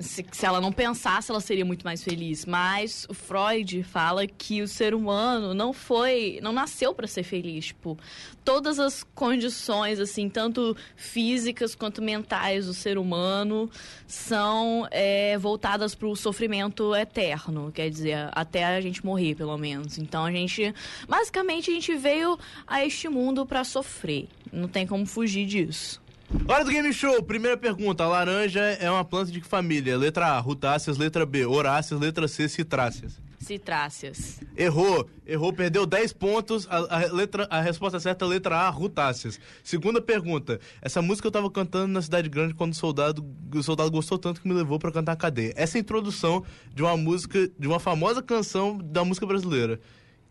se, 0.03 0.25
se, 0.31 0.45
ela 0.45 0.61
não 0.61 0.71
pensasse, 0.71 1.31
ela 1.31 1.39
seria 1.39 1.65
muito 1.65 1.83
mais 1.83 2.03
feliz. 2.03 2.45
Mas 2.45 3.05
o 3.09 3.13
Freud 3.13 3.83
fala 3.83 4.27
que 4.27 4.61
o 4.61 4.67
ser 4.67 4.93
humano 4.93 5.53
não 5.53 5.73
foi, 5.73 6.39
não 6.41 6.51
nasceu 6.51 6.93
para 6.93 7.07
ser 7.07 7.23
feliz. 7.23 7.67
Tipo, 7.67 7.97
todas 8.43 8.79
as 8.79 9.03
condições, 9.15 9.99
assim, 9.99 10.29
tanto 10.29 10.75
físicas 10.95 11.73
quanto 11.73 12.01
mentais 12.01 12.65
do 12.65 12.73
ser 12.73 12.97
humano 12.97 13.69
são 14.05 14.87
é, 14.91 15.37
voltadas 15.37 15.95
para 15.95 16.07
o 16.07 16.15
sofrimento 16.15 16.95
eterno. 16.95 17.71
Quer 17.71 17.89
dizer, 17.89 18.29
até 18.33 18.65
a 18.65 18.81
gente 18.81 19.05
morrer, 19.05 19.35
pelo 19.35 19.57
menos. 19.57 19.97
Então 19.97 20.25
a 20.25 20.31
gente, 20.31 20.73
basicamente, 21.07 21.71
a 21.71 21.73
gente 21.73 21.95
veio 21.95 22.37
a 22.67 22.85
este 22.85 23.07
mundo 23.07 23.45
para 23.45 23.63
sofrer. 23.63 24.27
Não 24.51 24.67
tem 24.67 24.85
como 24.85 25.05
fugir 25.05 25.45
disso. 25.45 26.02
Hora 26.47 26.65
do 26.65 26.71
Game 26.71 26.91
Show, 26.91 27.23
primeira 27.23 27.55
pergunta. 27.55 28.03
A 28.03 28.07
laranja 28.07 28.59
é 28.59 28.89
uma 28.89 29.05
planta 29.05 29.31
de 29.31 29.39
que 29.39 29.47
família? 29.47 29.97
Letra 29.97 30.27
A, 30.27 30.39
rutáceas. 30.39 30.97
Letra 30.97 31.25
B, 31.25 31.45
horáceas. 31.45 31.99
Letra 31.99 32.27
C, 32.27 32.49
citráceas. 32.49 33.21
Citráceas. 33.39 34.39
Errou, 34.57 35.07
errou, 35.25 35.53
perdeu 35.53 35.85
10 35.85 36.13
pontos. 36.13 36.67
A, 36.69 36.77
a, 36.77 37.13
letra, 37.13 37.47
a 37.49 37.61
resposta 37.61 37.99
certa 37.99 38.25
é 38.25 38.27
letra 38.27 38.57
A, 38.57 38.69
rutáceas. 38.69 39.39
Segunda 39.63 40.01
pergunta. 40.01 40.59
Essa 40.81 41.01
música 41.01 41.27
eu 41.27 41.31
tava 41.31 41.49
cantando 41.51 41.87
na 41.87 42.01
cidade 42.01 42.27
grande 42.29 42.53
quando 42.53 42.73
o 42.73 42.75
soldado, 42.75 43.25
o 43.53 43.63
soldado 43.63 43.91
gostou 43.91 44.17
tanto 44.17 44.41
que 44.41 44.47
me 44.47 44.53
levou 44.53 44.79
para 44.79 44.91
cantar 44.91 45.13
a 45.13 45.17
cadeia. 45.17 45.53
Essa 45.55 45.77
é 45.77 45.79
a 45.79 45.81
introdução 45.81 46.43
de 46.73 46.81
uma 46.81 46.97
música, 46.97 47.49
de 47.57 47.67
uma 47.67 47.79
famosa 47.79 48.21
canção 48.21 48.77
da 48.77 49.05
música 49.05 49.25
brasileira. 49.25 49.79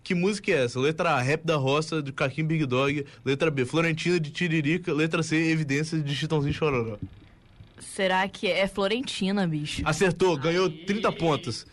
Que 0.03 0.15
música 0.15 0.51
é 0.51 0.65
essa? 0.65 0.81
Letra 0.81 1.11
A, 1.13 1.21
Rap 1.21 1.45
da 1.45 1.57
Roça, 1.57 2.03
de 2.03 2.13
Caquim 2.13 2.45
Big 2.45 2.67
Dog. 2.67 3.07
Letra 3.25 3.51
B, 3.51 3.65
Florentina 3.65 4.19
de 4.19 4.31
Tiririca. 4.31 4.93
Letra 4.93 5.23
C, 5.23 5.37
Evidências 5.37 6.05
de 6.05 6.15
Chitãozinho 6.15 6.53
Chororó. 6.53 6.99
Será 7.79 8.27
que 8.29 8.49
é 8.49 8.67
Florentina, 8.67 9.47
bicho? 9.47 9.83
Acertou, 9.85 10.37
ganhou 10.37 10.69
30 10.71 11.13
pontos. 11.13 11.67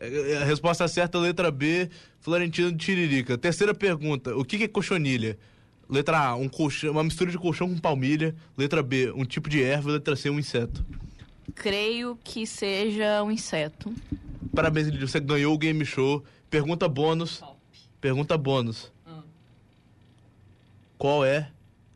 É, 0.00 0.32
é, 0.32 0.36
a 0.38 0.44
resposta 0.44 0.88
certa, 0.88 1.18
letra 1.18 1.50
B, 1.50 1.88
Florentina 2.20 2.72
de 2.72 2.78
Tiririca. 2.78 3.38
Terceira 3.38 3.74
pergunta, 3.74 4.34
o 4.36 4.44
que 4.44 4.64
é 4.64 4.68
cochonilha? 4.68 5.38
Letra 5.88 6.18
A, 6.18 6.36
um 6.36 6.48
colchão, 6.48 6.92
uma 6.92 7.04
mistura 7.04 7.30
de 7.30 7.38
colchão 7.38 7.68
com 7.68 7.78
palmilha. 7.78 8.34
Letra 8.56 8.82
B, 8.82 9.12
um 9.12 9.24
tipo 9.24 9.48
de 9.48 9.62
erva. 9.62 9.92
Letra 9.92 10.14
C, 10.14 10.30
um 10.30 10.38
inseto. 10.38 10.84
Creio 11.54 12.18
que 12.22 12.46
seja 12.46 13.22
um 13.22 13.30
inseto. 13.30 13.92
Parabéns, 14.54 14.88
Lidia, 14.88 15.06
você 15.06 15.18
ganhou 15.18 15.52
o 15.52 15.58
game 15.58 15.84
show. 15.84 16.24
Pergunta 16.48 16.88
bônus. 16.88 17.42
Pergunta 18.00 18.38
bônus. 18.38 18.90
Hum. 19.06 19.22
Qual 20.96 21.24
é 21.24 21.50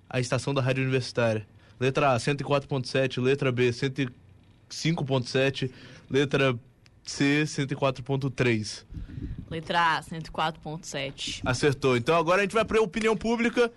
a 0.08 0.20
estação 0.20 0.52
da 0.52 0.60
rádio 0.60 0.82
universitária? 0.82 1.46
Letra 1.80 2.12
A, 2.12 2.16
104.7. 2.16 3.22
Letra 3.22 3.50
B, 3.50 3.70
105.7. 3.70 5.70
Letra 6.10 6.58
C, 7.02 7.44
104.3. 7.44 8.84
Letra 9.50 9.96
A, 9.96 10.02
104.7. 10.02 11.40
Acertou. 11.44 11.96
Então 11.96 12.16
agora 12.16 12.40
a 12.40 12.42
gente 12.42 12.54
vai 12.54 12.64
para 12.64 12.80
opinião 12.80 13.16
pública. 13.16 13.72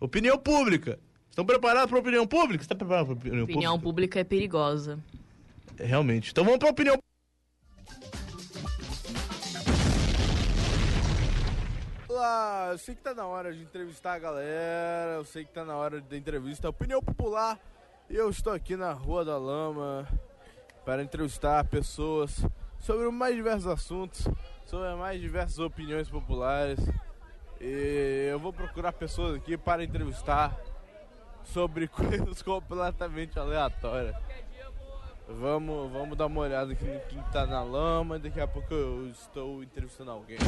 Opinião 0.00 0.38
pública. 0.38 0.98
Estão 1.30 1.44
preparados 1.44 1.88
para 1.88 1.98
opinião 1.98 2.26
pública? 2.26 2.62
Você 2.62 2.66
está 2.66 2.74
preparado 2.74 3.06
para 3.06 3.14
opinião, 3.14 3.44
opinião 3.44 3.46
pública? 3.46 3.58
Opinião 3.58 3.80
pública 3.80 4.20
é 4.20 4.24
perigosa. 4.24 4.98
Realmente. 5.78 6.32
Então 6.32 6.44
vamos 6.44 6.58
para 6.58 6.70
opinião 6.70 6.98
Olá, 12.18 12.70
eu 12.72 12.78
sei 12.78 12.96
que 12.96 13.00
tá 13.00 13.14
na 13.14 13.28
hora 13.28 13.54
de 13.54 13.62
entrevistar 13.62 14.14
a 14.14 14.18
galera, 14.18 15.12
eu 15.18 15.24
sei 15.24 15.44
que 15.44 15.52
tá 15.52 15.64
na 15.64 15.76
hora 15.76 16.00
da 16.00 16.16
entrevista 16.16 16.68
Opinião 16.68 17.00
Popular 17.00 17.56
e 18.10 18.16
eu 18.16 18.28
estou 18.28 18.52
aqui 18.52 18.74
na 18.74 18.92
Rua 18.92 19.24
da 19.24 19.38
Lama 19.38 20.04
para 20.84 21.00
entrevistar 21.00 21.64
pessoas 21.66 22.44
sobre 22.80 23.08
mais 23.10 23.36
diversos 23.36 23.68
assuntos, 23.68 24.26
sobre 24.66 24.92
mais 24.96 25.20
diversas 25.20 25.60
opiniões 25.60 26.10
populares. 26.10 26.80
E 27.60 28.26
eu 28.32 28.40
vou 28.40 28.52
procurar 28.52 28.92
pessoas 28.92 29.36
aqui 29.36 29.56
para 29.56 29.84
entrevistar 29.84 30.58
sobre 31.44 31.86
coisas 31.86 32.42
completamente 32.42 33.38
aleatórias. 33.38 34.16
Vamos, 35.28 35.92
vamos 35.92 36.18
dar 36.18 36.26
uma 36.26 36.40
olhada 36.40 36.72
aqui 36.72 36.84
no 36.84 36.98
quem 37.02 37.22
tá 37.30 37.46
na 37.46 37.62
lama, 37.62 38.18
daqui 38.18 38.40
a 38.40 38.48
pouco 38.48 38.74
eu 38.74 39.06
estou 39.06 39.62
entrevistando 39.62 40.10
alguém. 40.10 40.38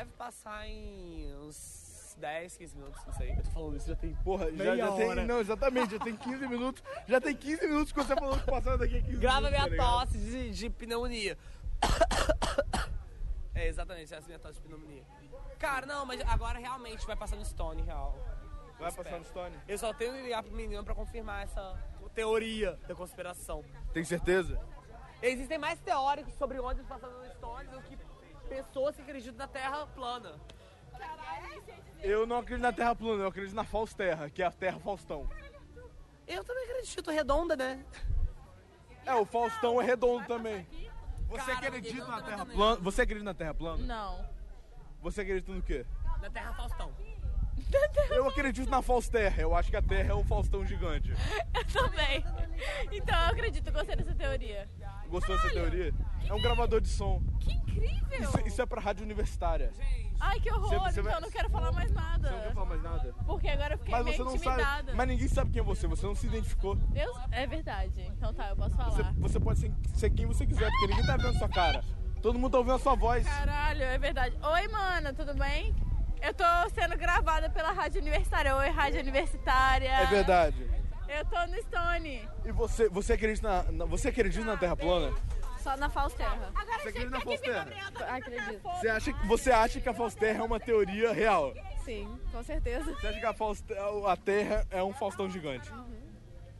Deve 0.00 0.12
passar 0.12 0.66
em 0.66 1.34
uns 1.42 2.16
10, 2.18 2.56
15 2.56 2.76
minutos, 2.76 3.04
não 3.06 3.12
sei. 3.12 3.32
Eu 3.32 3.42
tô 3.42 3.50
falando 3.50 3.76
isso 3.76 3.88
já 3.88 3.96
tem. 3.96 4.14
Porra, 4.16 4.50
já, 4.52 4.76
já 4.76 4.92
tem. 4.92 5.26
Não, 5.26 5.40
exatamente, 5.40 5.92
já 5.92 5.98
tem 5.98 6.16
15 6.16 6.48
minutos. 6.48 6.82
Já 7.06 7.20
tem 7.20 7.36
15 7.36 7.66
minutos 7.66 7.92
que 7.92 7.98
você 7.98 8.14
falou 8.14 8.38
que 8.38 8.46
passava 8.46 8.78
daqui 8.78 8.96
a 8.96 9.02
15 9.02 9.16
Grava 9.18 9.50
minutos. 9.50 9.58
minha 9.58 9.62
tá 9.62 9.70
ligado? 9.70 10.06
tosse 10.06 10.18
de, 10.18 10.50
de 10.50 10.70
pneumonia. 10.70 11.38
É, 13.52 13.66
exatamente, 13.66 14.04
essa 14.04 14.14
é 14.14 14.24
a 14.24 14.26
minha 14.26 14.38
tosse 14.38 14.54
de 14.54 14.60
pneumonia. 14.62 15.02
Cara, 15.58 15.84
não, 15.84 16.06
mas 16.06 16.18
agora 16.22 16.58
realmente 16.58 17.04
vai 17.06 17.14
passar 17.14 17.36
no 17.36 17.44
Stone, 17.44 17.82
real. 17.82 18.16
Vai 18.78 18.88
Espero. 18.88 19.04
passar 19.04 19.18
no 19.18 19.24
Stone? 19.26 19.54
Eu 19.68 19.76
só 19.76 19.92
tenho 19.92 20.14
que 20.14 20.22
ligar 20.22 20.42
pro 20.42 20.52
menino 20.52 20.82
pra 20.82 20.94
confirmar 20.94 21.42
essa 21.44 21.76
teoria 22.14 22.78
da 22.88 22.94
conspiração. 22.94 23.62
Tem 23.92 24.02
certeza? 24.02 24.58
Existem 25.20 25.58
mais 25.58 25.78
teóricos 25.80 26.32
sobre 26.34 26.58
ônibus 26.58 26.86
passando 26.86 27.18
no 27.18 27.30
Stone 27.34 27.68
do 27.68 27.82
que 27.82 27.98
pessoas 28.70 28.94
que 28.94 29.02
acreditam 29.02 29.36
na 29.36 29.48
Terra 29.48 29.86
plana. 29.88 30.32
Eu 32.02 32.26
não 32.26 32.38
acredito 32.38 32.62
na 32.62 32.72
Terra 32.72 32.94
plana, 32.94 33.24
eu 33.24 33.28
acredito 33.28 33.54
na 33.54 33.64
Falsa 33.64 33.96
Terra, 33.96 34.30
que 34.30 34.42
é 34.42 34.46
a 34.46 34.52
Terra 34.52 34.78
Faustão. 34.78 35.28
Eu 36.26 36.44
também 36.44 36.64
acredito 36.64 37.10
redonda, 37.10 37.56
né? 37.56 37.84
É, 39.04 39.14
o 39.14 39.26
Faustão 39.26 39.80
é 39.82 39.84
redondo 39.84 40.24
também. 40.26 40.66
Você 41.28 41.52
Cara, 41.52 41.66
acredita 41.66 41.98
eu 41.98 42.06
na 42.06 42.22
Terra 42.22 42.46
plana? 42.46 42.80
Você 42.80 43.02
acredita 43.02 43.24
na 43.24 43.34
Terra 43.34 43.54
plana? 43.54 43.84
Não. 43.84 44.24
Você 45.02 45.20
acredita 45.22 45.52
no 45.52 45.62
quê? 45.62 45.84
Na 46.20 46.30
Terra 46.30 46.54
Faustão. 46.54 46.92
Eu 48.10 48.28
acredito 48.28 48.68
na 48.70 48.82
Falsa 48.82 49.10
Terra. 49.10 49.42
Eu 49.42 49.54
acho 49.54 49.70
que 49.70 49.76
a 49.76 49.82
Terra 49.82 50.10
é 50.10 50.14
um 50.14 50.24
Faustão 50.24 50.64
gigante. 50.64 51.10
Eu 51.54 51.64
também. 51.66 52.24
Então 52.90 53.18
eu 53.18 53.26
acredito, 53.30 53.72
gostei 53.72 53.96
dessa 53.96 54.14
teoria. 54.14 54.68
Gostou 55.10 55.36
dessa 55.36 55.50
teoria? 55.50 55.92
É 56.28 56.32
um 56.34 56.40
gravador 56.40 56.80
de 56.80 56.88
som. 56.88 57.20
Que 57.40 57.52
incrível! 57.52 58.20
Isso, 58.20 58.40
isso 58.46 58.62
é 58.62 58.66
pra 58.66 58.80
rádio 58.80 59.04
universitária. 59.04 59.72
Ai, 60.20 60.38
que 60.38 60.52
horror, 60.52 60.68
Você- 60.68 60.78
você 60.78 60.90
então 61.00 61.04
vai- 61.04 61.14
eu 61.14 61.20
não 61.22 61.30
quero 61.30 61.50
falar 61.50 61.72
mais 61.72 61.90
nada. 61.92 62.28
Você 62.28 62.34
não 62.34 62.42
quer 62.42 62.52
falar 62.54 62.66
mais 62.66 62.82
nada? 62.82 63.14
Porque 63.26 63.48
agora 63.48 63.74
eu 63.74 63.78
fiquei 63.78 63.92
Mas 63.92 64.04
meio 64.04 64.16
você 64.16 64.22
não 64.24 64.34
intimidada. 64.36 64.62
sabe. 64.64 64.92
Mas 64.94 65.08
ninguém 65.08 65.28
sabe 65.28 65.50
quem 65.50 65.60
é 65.60 65.64
você, 65.64 65.86
você 65.86 66.06
não 66.06 66.14
se 66.14 66.26
identificou. 66.26 66.78
Eu... 66.94 67.12
É 67.32 67.46
verdade. 67.46 68.00
Então 68.02 68.32
tá, 68.34 68.48
eu 68.50 68.56
posso 68.56 68.76
falar. 68.76 68.90
Você, 68.90 69.02
você 69.18 69.40
pode 69.40 69.58
ser, 69.58 69.72
ser 69.94 70.10
quem 70.10 70.26
você 70.26 70.46
quiser, 70.46 70.68
porque 70.70 70.86
ninguém 70.88 71.06
tá 71.06 71.16
vendo 71.16 71.38
sua 71.38 71.48
cara. 71.48 71.82
Todo 72.22 72.38
mundo 72.38 72.52
tá 72.52 72.58
ouvindo 72.58 72.74
a 72.74 72.78
sua 72.78 72.94
voz. 72.94 73.26
Caralho, 73.26 73.82
é 73.82 73.98
verdade. 73.98 74.36
Oi, 74.42 74.68
mana, 74.68 75.12
tudo 75.14 75.34
bem? 75.34 75.74
Eu 76.20 76.34
tô 76.34 76.44
sendo 76.74 76.96
gravada 76.98 77.48
pela 77.48 77.72
Rádio 77.72 77.98
Universitária. 78.02 78.54
Oi, 78.54 78.68
Rádio 78.68 79.00
Universitária. 79.00 79.88
É 79.88 80.06
verdade. 80.06 80.70
Eu 81.18 81.24
tô 81.24 81.46
no 81.46 81.60
Stone. 81.62 82.28
E 82.44 82.52
você, 82.52 82.88
você 82.88 83.12
acredita 83.14 83.48
na, 83.64 83.72
na- 83.72 83.84
você 83.84 84.08
acredita 84.08 84.44
na 84.44 84.56
Terra 84.56 84.76
plana? 84.76 85.14
Só 85.58 85.76
na 85.76 85.90
Falsterra. 85.90 86.52
Você 86.80 86.88
acredita 86.88 87.10
na 87.10 87.20
Falsa 87.20 87.42
Terra? 87.42 87.68
Acredito. 88.16 88.62
Você 88.62 88.88
acha, 88.88 89.12
que- 89.12 89.26
você 89.26 89.50
acha 89.52 89.80
que 89.80 89.88
a 89.88 89.94
Falsa 89.94 90.16
Terra 90.18 90.38
é 90.40 90.42
uma 90.42 90.60
teoria 90.60 91.12
real? 91.12 91.52
Sim, 91.84 92.18
com 92.32 92.42
certeza. 92.42 92.84
Você 92.94 93.06
acha 93.08 93.18
que 93.20 93.26
a, 93.26 93.34
Falsa, 93.34 93.64
a 94.06 94.16
Terra 94.16 94.66
é 94.70 94.82
um 94.82 94.92
Faustão 94.94 95.28
gigante? 95.28 95.70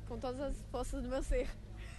Com 0.09 0.19
todas 0.19 0.41
as 0.41 0.61
forças 0.71 1.03
do 1.03 1.09
meu 1.09 1.23
ser. 1.23 1.49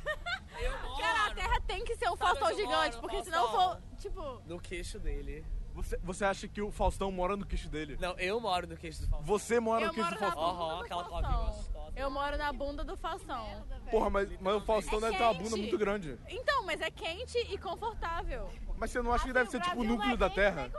Eu 0.62 0.72
moro 0.82 1.02
Cara, 1.02 1.32
a 1.32 1.34
Terra 1.34 1.62
tem 1.66 1.84
que 1.86 1.96
ser 1.96 2.10
um 2.10 2.18
Sabe 2.18 2.38
Faustão 2.40 2.56
gigante, 2.58 2.96
moro, 2.98 3.02
porque 3.02 3.24
senão 3.24 3.48
for, 3.50 3.82
tipo... 3.98 4.42
no 4.46 4.60
queixo 4.60 5.00
dele. 5.00 5.46
Você, 5.74 5.98
você 6.04 6.26
acha 6.26 6.48
que 6.50 6.62
o 6.62 6.70
Faustão 6.70 7.10
mora 7.12 7.38
no 7.38 7.46
queixo 7.46 7.70
dele? 7.70 7.98
Não, 8.00 8.12
eu 8.20 8.40
moro 8.42 8.68
no 8.68 8.76
queixo 8.76 9.02
do 9.02 9.08
Faustão. 9.08 9.26
Você 9.26 9.60
mora 9.60 9.86
Eu 9.86 9.88
no 9.88 9.94
queixo 9.94 10.10
moro 10.10 10.20
do 10.20 10.34
Faustão? 10.36 10.50
Aham, 10.50 10.82
aquela 10.84 11.04
Faustão. 11.06 11.71
Eu 12.02 12.10
moro 12.10 12.36
na 12.36 12.52
bunda 12.52 12.84
do 12.84 12.98
Faustão. 12.98 13.46
Porra, 13.92 14.10
mas, 14.10 14.28
mas 14.42 14.56
o 14.56 14.62
Faustão 14.62 14.98
É 14.98 15.02
deve 15.02 15.18
ter 15.18 15.24
uma 15.24 15.34
bunda 15.36 15.56
muito 15.56 15.78
grande. 15.78 16.18
Então, 16.28 16.66
mas 16.66 16.82
é 16.82 16.90
quente 16.90 17.38
e 17.38 17.58
confortável. 17.60 18.50
Mas 18.76 18.90
você 18.90 19.04
não 19.04 19.14
acha 19.14 19.26
que 19.26 19.34
deve 19.34 19.52
ser 19.52 19.62
tipo 19.62 19.80
o 19.82 19.84
é 19.84 19.88
núcleo 19.88 20.18
da 20.18 20.28
Terra? 20.28 20.72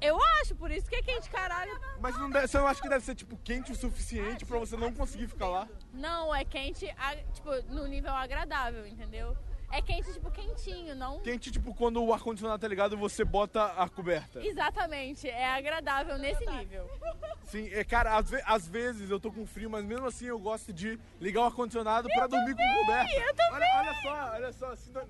Eu 0.00 0.18
acho, 0.40 0.54
por 0.54 0.70
isso 0.70 0.88
que 0.88 0.96
é 0.96 1.02
quente, 1.02 1.28
caralho. 1.28 1.78
Mas 2.00 2.16
não 2.18 2.30
deve- 2.30 2.48
você 2.48 2.58
não 2.58 2.66
acha 2.66 2.80
que 2.80 2.88
deve 2.88 3.04
ser 3.04 3.14
tipo 3.14 3.36
quente 3.44 3.72
o 3.72 3.74
suficiente 3.74 4.46
pra 4.46 4.58
você 4.58 4.74
não 4.74 4.90
conseguir 4.92 5.28
ficar 5.28 5.48
lá? 5.48 5.68
Não, 5.92 6.34
é 6.34 6.44
quente, 6.46 6.88
a- 6.96 7.16
tipo, 7.34 7.50
no 7.68 7.86
nível 7.86 8.12
agradável, 8.12 8.86
entendeu? 8.86 9.36
É 9.76 9.82
quente, 9.82 10.12
tipo, 10.12 10.30
quentinho, 10.30 10.94
não... 10.94 11.18
Quente 11.20 11.50
tipo 11.50 11.74
quando 11.74 12.00
o 12.02 12.12
ar-condicionado 12.14 12.60
tá 12.60 12.68
ligado 12.68 12.96
você 12.96 13.24
bota 13.24 13.64
a 13.76 13.88
coberta. 13.88 14.40
Exatamente, 14.46 15.28
é 15.28 15.46
agradável 15.46 16.16
nesse 16.16 16.46
nível. 16.46 16.88
Sim, 17.46 17.68
é, 17.72 17.82
cara, 17.82 18.16
às, 18.16 18.30
ve- 18.30 18.42
às 18.46 18.68
vezes 18.68 19.10
eu 19.10 19.18
tô 19.18 19.32
com 19.32 19.44
frio, 19.44 19.68
mas 19.68 19.84
mesmo 19.84 20.06
assim 20.06 20.26
eu 20.26 20.38
gosto 20.38 20.72
de 20.72 20.98
ligar 21.20 21.40
o 21.40 21.44
ar-condicionado 21.46 22.08
pra 22.08 22.28
dormir 22.28 22.54
com 22.54 22.74
coberta. 22.80 23.16
eu 23.16 23.34
também. 23.34 23.52
Olha, 23.52 23.66
olha 23.78 23.94
só, 24.02 24.32
olha 24.34 24.52
só, 24.52 24.76
sino- 24.76 25.00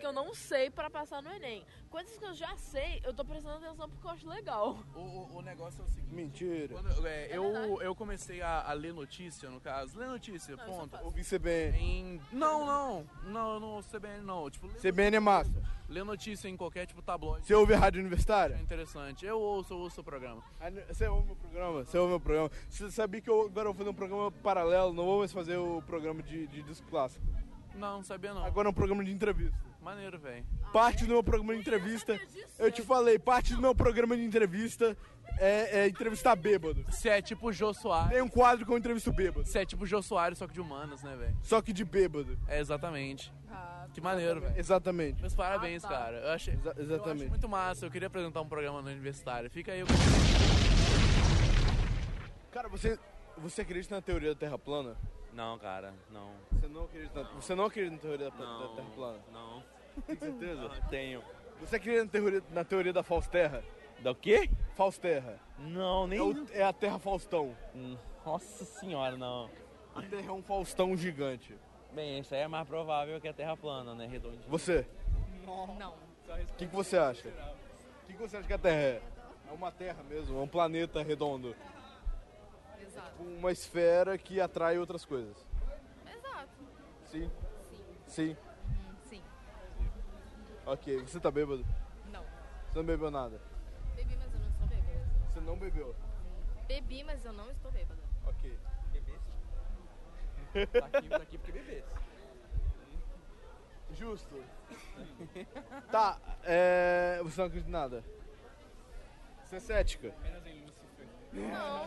que 0.00 0.06
eu 0.06 0.12
não 0.12 0.34
sei 0.34 0.70
pra 0.70 0.88
passar 0.90 1.22
no 1.22 1.30
Enem. 1.30 1.64
Coisas 1.90 2.16
que 2.18 2.24
eu 2.24 2.34
já 2.34 2.56
sei, 2.56 3.00
eu 3.04 3.12
tô 3.12 3.24
prestando 3.24 3.64
atenção 3.64 3.88
porque 3.88 4.06
eu 4.06 4.10
acho 4.10 4.28
legal. 4.28 4.78
O, 4.94 4.98
o- 5.00 5.36
o 5.38 5.42
negócio 5.42 5.82
é 5.82 5.84
o 5.84 5.88
seguinte. 5.88 6.14
Mentira. 6.14 6.68
Quando, 6.74 7.06
é, 7.06 7.28
eu, 7.36 7.80
eu 7.82 7.94
comecei 7.94 8.40
a, 8.40 8.62
a 8.62 8.72
ler 8.72 8.92
notícia, 8.94 9.50
no 9.50 9.60
caso. 9.60 9.98
Ler 9.98 10.08
notícia, 10.08 10.56
Não, 10.56 10.64
ponto. 10.64 10.86
isso 10.94 10.96
eu 10.96 11.04
Ouvi 11.04 11.22
CBN. 11.24 11.78
Em... 11.78 12.20
Não, 12.32 12.64
não. 12.66 13.06
Não, 13.24 13.54
eu 13.54 13.60
não 13.60 13.82
CBN 13.82 14.22
não. 14.24 14.48
Tipo, 14.50 14.68
CBN 14.68 15.16
é 15.16 15.20
massa. 15.20 15.52
ler 15.88 16.04
notícia 16.04 16.48
em 16.48 16.56
qualquer 16.56 16.86
tipo 16.86 17.02
tabloide. 17.02 17.46
Você 17.46 17.54
ouve 17.54 17.74
a 17.74 17.78
rádio 17.78 17.98
É 17.98 18.00
universitária? 18.02 18.54
interessante. 18.56 19.26
Eu 19.26 19.38
ouço, 19.40 19.74
eu 19.74 19.78
ouço 19.78 20.00
o 20.00 20.04
programa. 20.04 20.42
Você 20.88 21.06
ouve 21.08 21.26
meu 21.26 21.36
programa? 21.36 21.84
Você 21.84 21.98
ouve 21.98 22.10
meu 22.10 22.20
programa? 22.20 22.50
Você 22.68 22.90
sabia 22.90 23.20
que 23.20 23.28
eu 23.28 23.42
agora 23.46 23.66
vou 23.66 23.74
fazer 23.74 23.90
um 23.90 23.94
programa 23.94 24.30
paralelo, 24.30 24.92
não 24.92 25.04
vou 25.04 25.18
mais 25.18 25.32
fazer 25.32 25.56
o 25.56 25.82
programa 25.82 26.22
de, 26.22 26.46
de 26.46 26.62
disco 26.62 26.86
clássico. 26.88 27.24
Não, 27.74 27.96
não 27.96 28.02
sabia 28.04 28.32
não. 28.34 28.44
Agora 28.44 28.68
é 28.68 28.70
um 28.70 28.74
programa 28.74 29.04
de 29.04 29.10
entrevista. 29.12 29.56
Maneiro, 29.80 30.18
velho. 30.18 30.44
Parte 30.72 31.04
do 31.04 31.08
meu 31.08 31.22
programa 31.22 31.54
de 31.54 31.60
entrevista, 31.60 32.20
eu 32.58 32.70
te 32.70 32.82
falei, 32.82 33.18
parte 33.18 33.54
do 33.54 33.60
meu 33.60 33.74
programa 33.74 34.14
de 34.16 34.22
entrevista 34.22 34.96
é, 35.38 35.80
é 35.80 35.88
entrevistar 35.88 36.36
bêbado. 36.36 36.84
Você 36.88 37.08
é 37.08 37.22
tipo 37.22 37.48
o 37.48 37.52
Jô 37.52 37.72
Soares. 37.72 38.10
Tem 38.12 38.20
um 38.22 38.28
quadro 38.28 38.66
que 38.66 38.70
eu 38.72 38.76
entrevisto 38.78 39.10
bêbado, 39.12 39.46
Você 39.46 39.60
é 39.60 39.64
tipo 39.64 39.84
o 39.84 39.86
Jô 39.86 40.02
Soares, 40.02 40.36
só 40.38 40.46
que 40.46 40.52
de 40.52 40.60
humanas, 40.60 41.02
né, 41.02 41.16
velho? 41.16 41.36
só 41.42 41.62
que 41.62 41.72
de 41.72 41.84
bêbado. 41.84 42.38
É, 42.46 42.60
exatamente. 42.60 43.32
Que 43.94 44.00
maneiro, 44.00 44.40
velho. 44.42 44.54
Exatamente. 44.56 45.20
Meus 45.20 45.34
parabéns, 45.34 45.84
Ah, 45.84 45.88
tá. 45.88 45.94
cara. 45.98 46.16
Eu 46.18 46.30
achei, 46.30 46.54
Exa- 46.54 46.64
eu 46.66 46.70
acho 46.72 46.80
exatamente. 46.82 47.28
muito 47.30 47.48
massa. 47.48 47.86
Eu 47.86 47.90
queria 47.90 48.06
apresentar 48.06 48.40
um 48.42 48.48
programa 48.48 48.80
no 48.82 48.88
universitário. 48.88 49.50
Fica 49.50 49.72
aí 49.72 49.82
o... 49.82 49.86
Cara, 52.52 52.68
você, 52.68 52.98
você 53.38 53.62
acredita 53.62 53.94
na 53.96 54.02
teoria 54.02 54.28
da 54.34 54.38
Terra 54.38 54.56
plana? 54.58 54.94
Não, 55.32 55.58
cara, 55.58 55.94
não. 56.10 56.30
Você 56.52 56.68
não 56.68 56.84
acredita, 56.84 57.22
na- 57.22 57.30
você 57.30 57.54
não 57.54 57.64
acredita 57.64 57.94
na 57.96 58.00
teoria 58.02 58.30
da, 58.30 58.36
da 58.36 58.44
Não. 58.44 58.74
Terra 58.74 58.88
plana? 58.94 59.18
Não. 59.32 59.62
Tem 60.06 60.16
certeza? 60.16 60.62
Não 60.62 60.80
tenho. 60.90 61.22
Você 61.60 61.76
acredita 61.76 62.04
na 62.04 62.10
teoria, 62.10 62.42
na 62.50 62.64
teoria 62.64 62.92
da 62.92 63.02
Fausterra? 63.02 63.62
Do 64.00 64.14
quê? 64.14 64.50
Fausterra. 64.74 65.38
Não, 65.58 66.06
nem. 66.06 66.18
É, 66.18 66.22
o- 66.22 66.46
é 66.52 66.62
a 66.62 66.72
Terra 66.72 66.98
Faustão. 66.98 67.54
Nossa 68.24 68.64
senhora, 68.64 69.16
não. 69.16 69.50
A 69.94 70.02
Terra 70.02 70.28
é 70.28 70.32
um 70.32 70.42
Faustão 70.42 70.96
gigante. 70.96 71.54
Bem, 71.92 72.20
isso 72.20 72.34
aí 72.34 72.42
é 72.42 72.48
mais 72.48 72.66
provável 72.66 73.20
que 73.20 73.28
a 73.28 73.32
Terra 73.32 73.56
plana, 73.56 73.94
né? 73.94 74.06
Redondinha. 74.06 74.44
Você, 74.48 74.86
Não. 75.44 75.90
o 75.92 76.56
que, 76.56 76.66
que 76.66 76.74
você 76.74 76.96
acha? 76.96 77.28
O 77.28 78.06
que, 78.06 78.12
que 78.14 78.18
você 78.18 78.36
acha 78.36 78.46
que 78.46 78.52
a 78.52 78.58
Terra 78.58 78.76
é? 78.80 79.02
É 79.48 79.52
uma 79.52 79.72
Terra 79.72 80.02
mesmo, 80.04 80.38
é 80.38 80.42
um 80.42 80.46
planeta 80.48 81.02
redondo. 81.02 81.54
Exato. 82.90 83.12
Com 83.16 83.24
uma 83.24 83.52
esfera 83.52 84.18
que 84.18 84.40
atrai 84.40 84.78
outras 84.78 85.04
coisas. 85.04 85.36
Exato. 86.06 86.48
Sim? 87.06 87.30
Sim. 88.06 88.36
Sim. 88.36 88.36
Hum, 88.68 88.94
sim. 89.08 89.22
Ok, 90.66 90.98
você 91.02 91.20
tá 91.20 91.30
bêbado? 91.30 91.64
Não. 92.10 92.24
Você 92.68 92.78
não 92.78 92.84
bebeu 92.84 93.10
nada? 93.10 93.40
Bebi, 93.94 94.16
mas 94.16 94.34
eu 94.34 94.40
não 94.40 94.48
estou 94.50 94.66
bêbada. 94.66 95.06
Você 95.28 95.40
não 95.40 95.56
bebeu? 95.56 95.96
Bebi, 96.66 97.04
mas 97.04 97.24
eu 97.24 97.32
não 97.32 97.50
estou 97.50 97.70
bêbada. 97.70 98.02
Ok. 98.26 98.58
Tá 100.52 100.86
aqui, 100.86 101.08
tá 101.08 101.16
aqui 101.16 101.38
porque 101.38 101.52
bebê. 101.52 101.84
Justo. 103.92 104.34
tá, 105.92 106.18
é... 106.42 107.20
Você 107.22 107.40
não 107.40 107.46
acredita 107.46 107.68
em 107.68 107.72
nada? 107.72 108.04
Você 109.44 109.56
é 109.56 109.60
cética? 109.60 110.14
Não. 111.32 111.86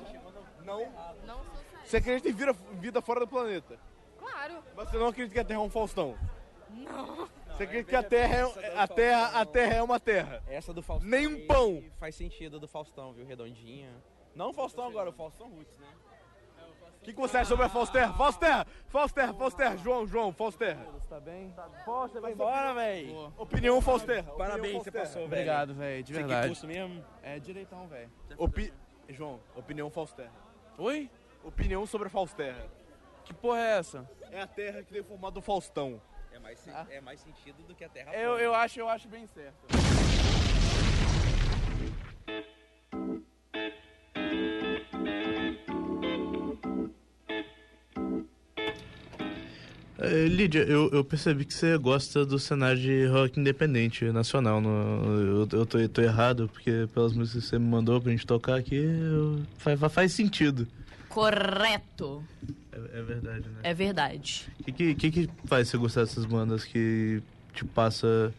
Não? 0.66 0.80
Não 1.26 1.44
sou 1.44 1.56
séria. 1.72 1.86
Você 1.86 1.98
acredita 1.98 2.30
em 2.30 2.34
vida, 2.34 2.54
vida 2.74 3.02
fora 3.02 3.20
do 3.20 3.28
planeta? 3.28 3.78
Claro. 4.18 4.64
Mas 4.76 4.90
você 4.90 4.98
não 4.98 5.08
acredita 5.08 5.34
que 5.34 5.40
a 5.40 5.46
Terra 5.46 5.60
é 5.60 5.64
um 5.64 5.70
Faustão? 5.70 6.16
Não. 6.70 7.28
Você 7.48 7.64
acredita 7.64 7.90
que 7.90 7.96
a 7.96 8.04
Terra 8.04 8.36
é, 8.36 8.78
a 8.78 8.88
terra, 8.88 9.42
a 9.42 9.46
terra 9.46 9.74
é 9.76 9.84
uma 9.84 10.00
Terra? 10.00 10.44
Essa 10.48 10.74
do 10.74 10.82
Faustão. 10.82 11.10
Nem 11.10 11.28
um 11.28 11.46
pão. 11.46 11.84
Faz 12.00 12.16
sentido 12.16 12.60
do 12.60 12.68
Faustão, 12.68 13.14
viu? 13.14 13.26
Redondinha. 13.26 13.92
Não 14.34 14.50
o 14.50 14.54
Faustão 14.54 14.88
agora, 14.88 15.10
o 15.10 15.14
Faustão 15.14 15.50
Roots, 15.50 15.78
né? 15.78 15.88
O 17.00 17.06
que, 17.06 17.12
que 17.12 17.20
você 17.20 17.36
acha 17.36 17.50
sobre 17.50 17.66
a 17.66 17.70
Fausterra? 17.70 18.14
Fausterra! 18.14 18.66
Fausterra, 18.88 19.34
Fausterra! 19.34 19.78
João, 19.78 20.08
João, 20.08 20.32
Fausterra! 20.32 20.88
Tá 21.10 21.20
bem? 21.20 21.54
Poxa, 21.84 22.22
vai 22.22 22.32
embora, 22.32 22.74
velho. 22.74 23.34
Opinião 23.38 23.82
Fausterra. 23.82 24.32
Parabéns, 24.32 24.82
você 24.82 24.90
passou, 24.90 25.28
velho. 25.28 25.42
Obrigado, 25.42 25.74
velho. 25.74 26.02
De 26.02 26.14
Você 26.14 26.20
que 26.22 26.26
verdade. 26.26 26.48
curso 26.48 26.66
mesmo? 26.66 27.04
É 27.22 27.38
direitão, 27.40 27.88
velho. 27.90 28.10
Opi... 28.38 28.74
João, 29.10 29.40
opinião 29.56 29.90
Fausterra. 29.90 30.32
Oi? 30.78 31.10
Opinião 31.44 31.86
sobre 31.86 32.08
a 32.08 32.10
Fausterra. 32.10 32.66
Que 33.26 33.34
porra 33.34 33.60
é 33.60 33.78
essa? 33.78 34.10
É 34.32 34.42
a 34.42 34.48
terra 34.48 34.84
que 34.84 34.92
deu 34.94 35.04
formato 35.04 35.36
do 35.36 35.42
Faustão. 35.42 36.02
É 36.32 36.40
mais, 36.40 36.68
Ah. 36.68 36.86
é 36.90 37.00
mais 37.00 37.20
sentido 37.20 37.62
do 37.64 37.76
que 37.76 37.84
a 37.84 37.90
Terra 37.90 38.12
Eu, 38.16 38.32
plana. 38.32 38.44
eu, 38.44 38.56
acho, 38.56 38.80
eu 38.80 38.90
acho 38.90 39.08
bem 39.08 39.28
certo. 39.28 39.56
Lídia, 50.28 50.60
eu, 50.64 50.90
eu 50.92 51.04
percebi 51.04 51.46
que 51.46 51.54
você 51.54 51.78
gosta 51.78 52.26
do 52.26 52.38
cenário 52.38 52.80
de 52.82 53.06
rock 53.06 53.40
independente 53.40 54.06
nacional. 54.12 54.60
No, 54.60 54.70
eu 55.22 55.48
eu 55.52 55.66
tô, 55.66 55.78
eu 55.80 55.90
tô 55.90 56.02
errado, 56.02 56.50
porque 56.52 56.88
pelas 56.94 57.14
músicas 57.14 57.44
que 57.44 57.50
você 57.50 57.60
me 57.60 57.68
mandou 57.68 58.02
pra 58.02 58.12
gente 58.12 58.26
tocar 58.26 58.56
aqui, 58.58 58.76
eu- 58.76 59.42
faz, 59.58 59.80
faz 59.92 60.12
sentido. 60.12 60.68
Correto. 61.10 62.24
É, 62.72 63.00
é 63.00 63.02
verdade, 63.02 63.42
né? 63.50 63.56
É 63.64 63.74
verdade. 63.74 64.48
O 64.60 64.64
que, 64.74 64.96
que, 64.96 65.12
que 65.12 65.30
faz 65.46 65.70
você 65.70 65.78
gostar 65.78 66.02
dessas 66.02 66.26
bandas 66.26 66.66
que 66.66 67.22
te 67.54 67.64
passa. 67.64 68.34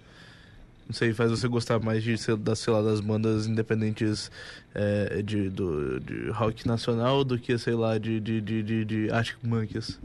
Não 0.87 0.93
sei, 0.93 1.15
faz 1.15 1.31
você 1.31 1.49
gostar 1.49 1.79
mais 1.79 2.03
de, 2.03 2.15
das, 2.37 2.59
sei 2.59 2.73
lá, 2.73 2.83
das 2.83 3.01
bandas 3.01 3.47
independentes 3.47 4.31
é, 4.75 5.23
de, 5.23 5.49
do, 5.49 5.99
de 5.99 6.29
rock 6.31 6.67
nacional 6.67 7.25
do 7.25 7.39
que, 7.39 7.57
sei 7.57 7.75
lá, 7.75 7.97
de, 7.97 8.21
de, 8.21 8.41
de, 8.43 8.63
de, 8.63 8.85
de 8.85 9.11
Arctic 9.11 9.39
Monkeys? 9.43 9.99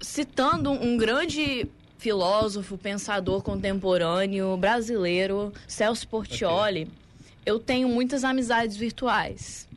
Citando 0.00 0.70
um 0.70 0.96
grande 0.96 1.68
filósofo, 1.98 2.78
pensador 2.78 3.42
contemporâneo 3.42 4.56
brasileiro, 4.56 5.52
Celso 5.68 6.08
Portioli, 6.08 6.88
eu 7.44 7.58
tenho 7.58 7.88
muitas 7.88 8.24
amizades 8.24 8.76
virtuais. 8.76 9.68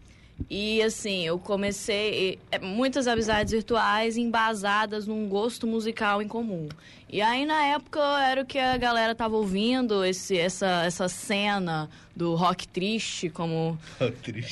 E 0.49 0.81
assim, 0.81 1.25
eu 1.25 1.39
comecei 1.39 2.39
é, 2.51 2.59
muitas 2.59 3.07
amizades 3.07 3.53
virtuais 3.53 4.17
embasadas 4.17 5.07
num 5.07 5.27
gosto 5.27 5.65
musical 5.65 6.21
em 6.21 6.27
comum. 6.27 6.67
E 7.13 7.21
aí 7.21 7.45
na 7.45 7.63
época 7.65 7.99
era 7.99 8.41
o 8.41 8.45
que 8.45 8.57
a 8.57 8.75
galera 8.75 9.13
tava 9.13 9.35
ouvindo, 9.35 10.03
esse, 10.03 10.35
essa, 10.35 10.83
essa 10.83 11.07
cena 11.07 11.87
do 12.15 12.33
rock 12.33 12.67
triste, 12.67 13.29
como 13.29 13.77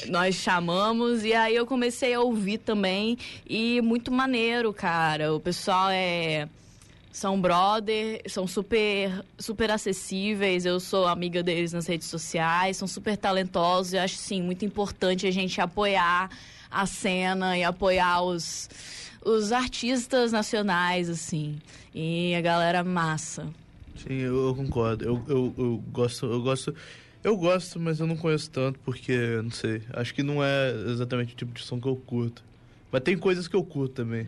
nós 0.09 0.35
chamamos. 0.35 1.25
E 1.25 1.33
aí 1.33 1.55
eu 1.55 1.65
comecei 1.65 2.13
a 2.13 2.21
ouvir 2.21 2.59
também. 2.59 3.17
E 3.47 3.81
muito 3.81 4.11
maneiro, 4.11 4.71
cara. 4.71 5.33
O 5.33 5.39
pessoal 5.39 5.89
é. 5.89 6.47
São 7.11 7.39
brother, 7.39 8.21
são 8.27 8.47
super, 8.47 9.23
super 9.37 9.69
acessíveis. 9.69 10.65
Eu 10.65 10.79
sou 10.79 11.07
amiga 11.07 11.43
deles 11.43 11.73
nas 11.73 11.85
redes 11.85 12.07
sociais, 12.07 12.77
são 12.77 12.87
super 12.87 13.17
talentosos. 13.17 13.93
Eu 13.93 14.01
acho, 14.01 14.15
sim, 14.15 14.41
muito 14.41 14.63
importante 14.63 15.27
a 15.27 15.31
gente 15.31 15.59
apoiar 15.59 16.29
a 16.69 16.85
cena 16.85 17.57
e 17.57 17.63
apoiar 17.63 18.21
os, 18.21 18.69
os 19.23 19.51
artistas 19.51 20.31
nacionais, 20.31 21.09
assim. 21.09 21.59
E 21.93 22.33
a 22.33 22.39
galera 22.39 22.83
massa. 22.83 23.47
Sim, 23.97 24.13
eu, 24.13 24.47
eu 24.47 24.55
concordo. 24.55 25.03
Eu, 25.03 25.23
eu, 25.27 25.53
eu 25.57 25.83
gosto, 25.91 26.25
eu 26.25 26.41
gosto. 26.41 26.73
Eu 27.23 27.37
gosto, 27.37 27.79
mas 27.79 27.99
eu 27.99 28.07
não 28.07 28.17
conheço 28.17 28.49
tanto 28.49 28.79
porque, 28.79 29.15
não 29.43 29.51
sei, 29.51 29.83
acho 29.93 30.11
que 30.13 30.23
não 30.23 30.43
é 30.43 30.71
exatamente 30.87 31.33
o 31.33 31.37
tipo 31.37 31.51
de 31.53 31.61
som 31.63 31.79
que 31.79 31.87
eu 31.87 31.95
curto. 31.95 32.43
Mas 32.91 33.03
tem 33.03 33.15
coisas 33.15 33.47
que 33.47 33.55
eu 33.55 33.63
curto 33.63 33.93
também. 33.93 34.27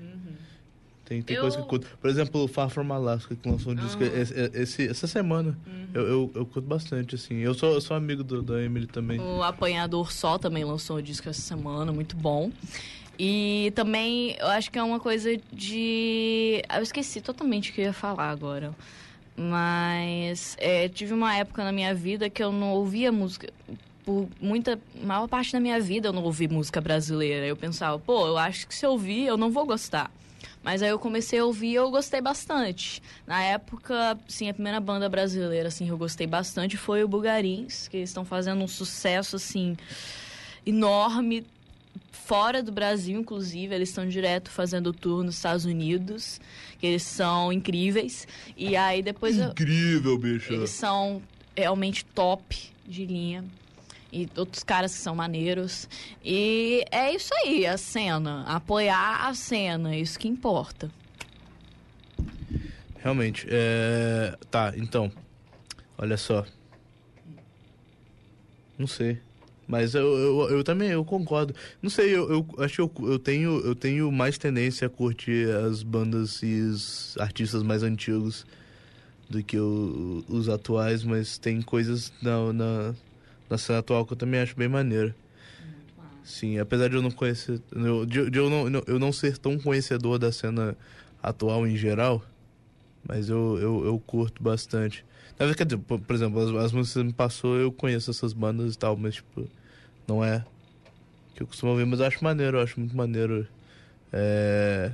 Tem, 1.05 1.21
tem 1.21 1.35
Eu- 1.35 1.41
coisas 1.41 1.57
que 1.57 1.63
eu 1.63 1.67
curto. 1.67 1.87
Por 1.99 2.09
exemplo, 2.09 2.43
o 2.43 2.47
Far 2.47 2.69
From 2.69 2.91
Alaska, 2.93 3.35
que 3.35 3.49
lançou 3.49 3.73
um 3.73 3.75
disco 3.75 4.01
Ah. 4.03 4.05
esse, 4.07 4.33
esse- 4.53 4.87
essa 4.87 5.05
semana. 5.07 5.57
Eu, 5.93 6.01
eu, 6.07 6.31
eu 6.35 6.45
curto 6.45 6.61
bastante, 6.67 7.15
assim. 7.15 7.39
Eu 7.39 7.53
sou, 7.53 7.73
eu 7.73 7.81
sou 7.81 7.95
amigo 7.95 8.23
do, 8.23 8.41
da 8.41 8.61
Emily 8.61 8.87
também. 8.87 9.19
O 9.19 9.43
Apanhador 9.43 10.11
Sol 10.11 10.39
também 10.39 10.63
lançou 10.63 10.97
um 10.97 11.01
disco 11.01 11.27
essa 11.29 11.41
semana, 11.41 11.91
muito 11.91 12.15
bom. 12.15 12.51
E 13.19 13.71
também 13.75 14.35
eu 14.39 14.47
acho 14.47 14.71
que 14.71 14.79
é 14.79 14.83
uma 14.83 14.99
coisa 14.99 15.29
de. 15.51 16.63
Eu 16.73 16.81
esqueci 16.81 17.21
totalmente 17.21 17.69
o 17.69 17.73
que 17.73 17.81
eu 17.81 17.85
ia 17.85 17.93
falar 17.93 18.29
agora. 18.29 18.73
Mas 19.35 20.55
é, 20.59 20.87
tive 20.89 21.13
uma 21.13 21.35
época 21.35 21.63
na 21.63 21.71
minha 21.71 21.93
vida 21.93 22.29
que 22.29 22.41
eu 22.43 22.51
não 22.51 22.71
ouvia 22.71 23.11
música. 23.11 23.49
Por 24.05 24.27
muita. 24.41 24.79
maior 25.03 25.27
parte 25.27 25.51
da 25.53 25.59
minha 25.59 25.79
vida 25.79 26.07
eu 26.09 26.13
não 26.13 26.23
ouvi 26.23 26.47
música 26.47 26.79
brasileira. 26.81 27.45
Eu 27.45 27.55
pensava, 27.55 27.99
pô, 27.99 28.27
eu 28.27 28.37
acho 28.37 28.67
que 28.67 28.73
se 28.75 28.85
eu 28.85 28.91
ouvir 28.91 29.25
eu 29.25 29.37
não 29.37 29.51
vou 29.51 29.65
gostar. 29.65 30.11
Mas 30.63 30.81
aí 30.81 30.89
eu 30.89 30.97
comecei 30.97 31.39
a 31.39 31.45
ouvir 31.45 31.71
e 31.71 31.75
eu 31.75 31.91
gostei 31.91 32.21
bastante. 32.21 33.01
Na 33.27 33.41
época, 33.43 34.17
sim, 34.27 34.49
a 34.49 34.53
primeira 34.53 34.79
banda 34.79 35.09
brasileira 35.09 35.67
assim, 35.67 35.85
que 35.85 35.91
eu 35.91 35.97
gostei 35.97 36.25
bastante 36.25 36.77
foi 36.77 37.03
o 37.03 37.07
Bugarins, 37.07 37.87
que 37.89 37.97
eles 37.97 38.09
estão 38.09 38.23
fazendo 38.23 38.63
um 38.63 38.67
sucesso 38.67 39.35
assim 39.35 39.75
enorme 40.65 41.45
fora 42.11 42.63
do 42.63 42.71
Brasil, 42.71 43.19
inclusive, 43.19 43.75
eles 43.75 43.89
estão 43.89 44.07
direto 44.07 44.49
fazendo 44.49 44.93
tour 44.93 45.23
nos 45.23 45.35
Estados 45.35 45.65
Unidos, 45.65 46.39
que 46.79 46.87
eles 46.87 47.03
são 47.03 47.51
incríveis. 47.51 48.25
E 48.55 48.77
aí 48.77 49.01
depois 49.01 49.37
eu- 49.37 49.49
Incrível, 49.49 50.17
bicho. 50.17 50.53
eles 50.53 50.69
são 50.69 51.21
realmente 51.55 52.05
top 52.05 52.71
de 52.87 53.05
linha. 53.05 53.43
E 54.15 54.29
outros 54.37 54.63
caras 54.63 54.93
que 54.93 54.99
são 54.99 55.15
maneiros. 55.15 55.89
E 56.23 56.85
é 56.91 57.11
isso 57.15 57.33
aí, 57.43 57.65
a 57.65 57.77
cena. 57.79 58.43
Apoiar 58.43 59.27
a 59.27 59.33
cena, 59.33 59.95
é 59.95 59.99
isso 59.99 60.19
que 60.19 60.27
importa. 60.27 60.91
Realmente. 62.99 63.47
É... 63.49 64.37
Tá, 64.51 64.71
então. 64.77 65.11
Olha 65.97 66.15
só. 66.15 66.45
Não 68.77 68.85
sei. 68.85 69.19
Mas 69.67 69.95
eu, 69.95 70.05
eu, 70.17 70.49
eu 70.57 70.63
também 70.63 70.89
eu 70.89 71.03
concordo. 71.03 71.55
Não 71.81 71.89
sei, 71.89 72.15
eu, 72.15 72.29
eu 72.29 72.63
acho 72.63 72.75
que 72.75 72.81
eu, 73.01 73.09
eu, 73.13 73.17
tenho, 73.17 73.59
eu 73.61 73.73
tenho 73.73 74.11
mais 74.11 74.37
tendência 74.37 74.85
a 74.85 74.89
curtir 74.89 75.49
as 75.49 75.81
bandas 75.81 76.43
e 76.43 76.59
os 76.61 77.17
artistas 77.17 77.63
mais 77.63 77.81
antigos 77.81 78.45
do 79.29 79.41
que 79.41 79.57
o- 79.57 80.23
os 80.27 80.49
atuais, 80.49 81.03
mas 81.03 81.37
tem 81.39 81.61
coisas 81.61 82.11
na, 82.21 82.53
na, 82.53 82.95
na 83.53 83.57
cena 83.57 83.79
atual 83.79 84.03
que 84.03 84.13
eu 84.13 84.17
também 84.17 84.39
acho 84.39 84.55
bem 84.55 84.67
maneira. 84.67 85.15
Sim, 86.23 86.57
apesar 86.57 86.89
de 86.89 86.95
eu 86.95 87.01
não 87.03 87.11
conhecer. 87.11 87.61
De, 88.07 88.29
de 88.31 88.39
eu, 88.39 88.49
não, 88.49 88.83
eu 88.87 88.97
não 88.97 89.11
ser 89.13 89.37
tão 89.37 89.59
conhecedor 89.59 90.17
da 90.17 90.31
cena 90.31 90.75
atual 91.21 91.67
em 91.67 91.75
geral, 91.75 92.23
mas 93.07 93.29
eu, 93.29 93.59
eu, 93.59 93.85
eu 93.85 93.99
curto 93.99 94.41
bastante. 94.41 95.05
Na 95.37 95.45
verdade, 95.45 95.77
por, 95.77 95.99
por 95.99 96.15
exemplo, 96.15 96.39
as, 96.39 96.65
as 96.65 96.71
músicas 96.71 97.01
que 97.01 97.07
me 97.07 97.13
passou, 97.13 97.55
eu 97.57 97.71
conheço 97.71 98.09
essas 98.09 98.33
bandas 98.33 98.73
e 98.73 98.77
tal, 98.77 98.97
mas 98.97 99.15
tipo, 99.15 99.47
não 100.07 100.23
é 100.25 100.43
que 101.35 101.43
eu 101.43 101.47
costumo 101.47 101.71
ouvir, 101.71 101.85
mas 101.85 101.99
eu 101.99 102.05
acho 102.07 102.23
maneiro, 102.23 102.57
eu 102.57 102.61
acho 102.61 102.79
muito 102.79 102.95
maneiro. 102.95 103.47
É... 104.11 104.91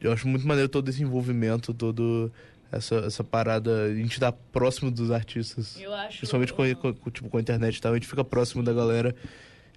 Eu 0.00 0.12
acho 0.12 0.28
muito 0.28 0.46
maneiro 0.46 0.68
todo 0.68 0.88
esse 0.88 1.02
envolvimento, 1.02 1.74
todo 1.74 2.30
essa, 2.72 2.96
essa 2.96 3.22
parada, 3.24 3.84
a 3.84 3.94
gente 3.94 4.18
tá 4.20 4.30
próximo 4.32 4.90
dos 4.90 5.10
artistas. 5.10 5.78
Eu 5.80 5.92
acho- 5.94 6.18
Principalmente 6.18 6.52
com, 6.52 6.74
com- 6.74 6.92
com, 6.94 7.10
tipo, 7.10 7.28
com 7.28 7.36
a 7.38 7.40
internet 7.40 7.76
e 7.76 7.80
tal, 7.80 7.92
a 7.92 7.94
gente 7.96 8.06
fica 8.08 8.24
próximo 8.24 8.62
da 8.62 8.72
galera, 8.72 9.14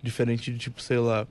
diferente 0.02 0.52
de, 0.52 0.58
tipo, 0.58 0.82
sei 0.82 0.98
lá, 0.98 1.28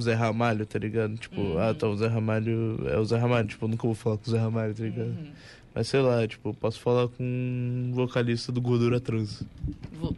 Zé 0.00 0.12
Ramalho, 0.14 0.66
tá 0.66 0.78
ligado? 0.78 1.16
Tipo, 1.16 1.56
ah, 1.58 1.72
tá, 1.72 1.88
o 1.88 1.96
Zé 1.96 2.06
Ramalho 2.06 2.78
é 2.88 2.98
o 2.98 3.04
Zé 3.04 3.16
Ramalho, 3.16 3.48
tipo, 3.48 3.64
eu 3.64 3.68
nunca 3.68 3.82
vou 3.86 3.94
falar 3.94 4.18
com 4.18 4.28
o 4.28 4.30
Zé 4.30 4.38
Ramalho, 4.38 4.74
tá 4.74 4.82
ligado? 4.84 5.16
Mas 5.74 5.88
sei 5.88 6.00
lá, 6.00 6.26
tipo, 6.26 6.52
posso 6.54 6.80
falar 6.80 7.08
com 7.08 7.22
um 7.22 7.92
vocalista 7.94 8.50
do 8.50 8.60
Gordura 8.62 8.98
Trans. 8.98 9.42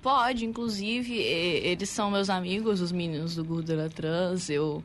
Pode, 0.02 0.44
inclusive, 0.44 1.16
eles 1.16 1.88
são 1.90 2.10
meus 2.12 2.30
amigos, 2.30 2.80
os 2.80 2.92
meninos 2.92 3.34
do 3.34 3.44
Gordura 3.44 3.88
Trans. 3.90 4.48
Eu. 4.50 4.82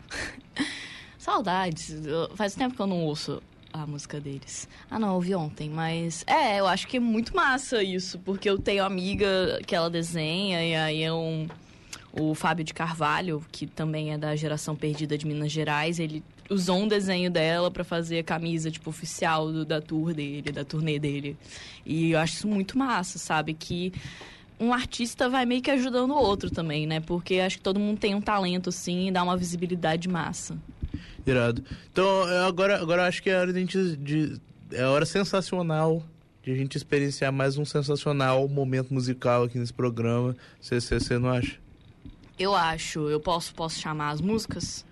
Saudades. 1.18 1.96
Faz 2.36 2.54
tempo 2.56 2.76
que 2.76 2.82
eu 2.82 2.88
não 2.88 3.04
ouço 3.04 3.42
a 3.74 3.88
música 3.88 4.20
deles. 4.22 4.68
Ah, 4.90 5.00
não, 5.00 5.16
ouvi 5.16 5.34
ontem, 5.34 5.70
mas. 5.70 6.24
É, 6.28 6.60
eu 6.60 6.68
acho 6.68 6.88
que 6.88 6.98
é 6.98 7.00
muito 7.00 7.36
massa 7.36 7.82
isso, 7.84 8.20
porque 8.20 8.48
eu 8.50 8.60
tenho 8.60 8.84
amiga 8.86 9.60
que 9.66 9.76
ela 9.76 9.90
desenha, 9.90 10.64
e 10.64 10.76
aí 10.76 11.02
é 11.04 11.12
um. 11.12 11.48
O 12.16 12.36
Fábio 12.36 12.64
de 12.64 12.76
Carvalho, 12.76 13.44
que 13.52 13.66
também 13.66 14.14
é 14.14 14.18
da 14.20 14.36
geração 14.36 14.76
perdida 14.76 15.18
de 15.18 15.26
Minas 15.26 15.52
Gerais, 15.52 15.98
ele 15.98 16.24
usou 16.48 16.78
um 16.78 16.88
desenho 16.88 17.32
dela 17.32 17.72
pra 17.72 17.84
fazer 17.84 18.20
a 18.20 18.24
camisa, 18.24 18.70
tipo, 18.70 18.88
oficial 18.92 19.52
do- 19.52 19.66
da 19.66 19.82
tour 19.82 20.14
dele, 20.14 20.52
da 20.52 20.64
turnê 20.64 21.00
dele. 21.00 21.36
E 21.84 22.12
eu 22.12 22.20
acho 22.20 22.36
isso 22.36 22.48
muito 22.48 22.78
massa, 22.78 23.18
sabe? 23.18 23.56
Que 23.56 23.92
um 24.60 24.72
artista 24.72 25.28
vai 25.28 25.44
meio 25.44 25.64
que 25.64 25.72
ajudando 25.72 26.12
o 26.12 26.16
outro 26.18 26.52
também, 26.52 26.86
né? 26.86 27.00
Porque 27.00 27.40
acho 27.40 27.58
que 27.58 27.64
todo 27.64 27.80
mundo 27.80 27.98
tem 27.98 28.14
um 28.14 28.22
talento, 28.22 28.70
assim, 28.70 29.08
e 29.08 29.12
dá 29.12 29.24
uma 29.24 29.36
visibilidade 29.36 30.08
massa. 30.08 30.56
Irado. 31.26 31.64
Então, 31.92 32.24
agora, 32.46 32.82
agora 32.82 33.04
eu 33.04 33.06
acho 33.08 33.22
que 33.24 33.30
é 33.30 33.36
a 33.38 33.40
hora 33.42 33.54
de, 33.54 33.58
a 33.58 33.62
gente- 33.62 33.98
de- 33.98 34.42
é 34.72 34.84
a 34.84 34.90
hora 34.90 35.06
sensacional 35.06 36.04
de 36.44 36.52
a 36.52 36.56
gente 36.56 36.76
experienciar 36.76 37.32
mais 37.32 37.58
um 37.58 37.64
sensacional 37.64 38.48
momento 38.50 38.94
musical 38.94 39.44
aqui 39.44 39.58
nesse 39.58 39.72
programa. 39.74 40.36
Você 40.60 41.18
não 41.18 41.30
acha? 41.30 41.58
Eu 42.38 42.54
acho. 42.54 43.08
Eu 43.10 43.20
posso, 43.20 43.54
posso 43.54 43.80
chamar 43.80 44.10
as 44.12 44.20
músicas? 44.20 44.86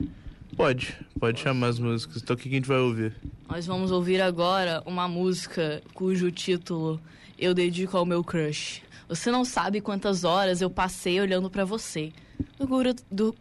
Pode, 0.55 0.95
pode 1.19 1.39
chamar 1.41 1.67
as 1.67 1.79
músicas. 1.79 2.21
Então 2.21 2.35
o 2.35 2.39
que 2.39 2.47
a 2.47 2.51
gente 2.51 2.67
vai 2.67 2.77
ouvir? 2.77 3.13
Nós 3.49 3.65
vamos 3.65 3.91
ouvir 3.91 4.21
agora 4.21 4.81
uma 4.85 5.07
música 5.07 5.81
cujo 5.93 6.31
título 6.31 7.01
eu 7.37 7.53
dedico 7.53 7.97
ao 7.97 8.05
meu 8.05 8.23
crush. 8.23 8.81
Você 9.09 9.29
não 9.29 9.43
sabe 9.43 9.81
quantas 9.81 10.23
horas 10.23 10.61
eu 10.61 10.69
passei 10.69 11.19
olhando 11.19 11.49
pra 11.49 11.65
você. 11.65 12.13
Do, 12.57 12.65
gura, 12.65 12.95
do 13.11 13.35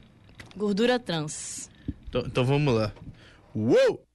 Gordura 0.56 0.98
Trans. 0.98 1.69
Então, 2.08 2.22
então 2.26 2.44
vamos 2.44 2.74
lá. 2.74 2.92
Uou! 3.54 4.09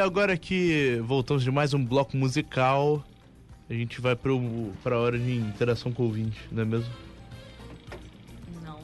Agora 0.00 0.36
que 0.36 1.00
voltamos 1.04 1.42
de 1.42 1.50
mais 1.50 1.74
um 1.74 1.84
bloco 1.84 2.16
musical, 2.16 3.04
a 3.68 3.74
gente 3.74 4.00
vai 4.00 4.16
pro, 4.16 4.72
pra 4.82 4.98
hora 4.98 5.18
de 5.18 5.36
interação 5.36 5.92
com 5.92 6.02
o 6.02 6.06
ouvinte, 6.06 6.38
não 6.50 6.62
é 6.62 6.66
mesmo? 6.66 6.90
Não. 8.62 8.80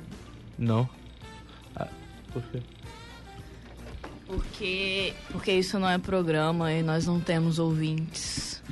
Não? 0.59 0.89
Ah, 1.75 1.89
por 2.33 2.43
quê? 2.43 2.61
Porque, 4.27 5.15
porque 5.31 5.53
isso 5.53 5.79
não 5.79 5.89
é 5.89 5.99
programa 5.99 6.73
e 6.73 6.83
nós 6.83 7.07
não 7.07 7.21
temos 7.21 7.59
ouvintes. 7.59 8.63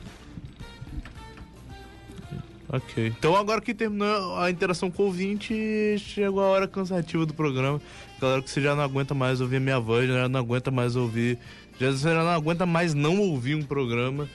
Ok. 2.69 3.07
Então 3.07 3.37
agora 3.37 3.61
que 3.61 3.73
terminou 3.73 4.37
a 4.37 4.51
interação 4.51 4.91
com 4.91 5.05
o 5.05 5.07
ouvinte, 5.07 5.97
chegou 5.99 6.43
a 6.43 6.47
hora 6.47 6.67
cansativa 6.67 7.25
do 7.25 7.33
programa. 7.33 7.81
Galera 8.21 8.43
que 8.43 8.51
você 8.51 8.61
já 8.61 8.75
não 8.75 8.83
aguenta 8.83 9.15
mais 9.15 9.41
ouvir 9.41 9.61
minha 9.61 9.79
voz, 9.79 10.09
já 10.09 10.29
não 10.29 10.41
aguenta 10.41 10.73
mais 10.73 10.97
ouvir. 10.97 11.39
Já 11.81 11.91
não 12.15 12.29
aguenta 12.31 12.65
mais 12.67 12.95
não 12.95 13.19
ouvir 13.21 13.55
um 13.55 13.63
programa. 13.63 14.29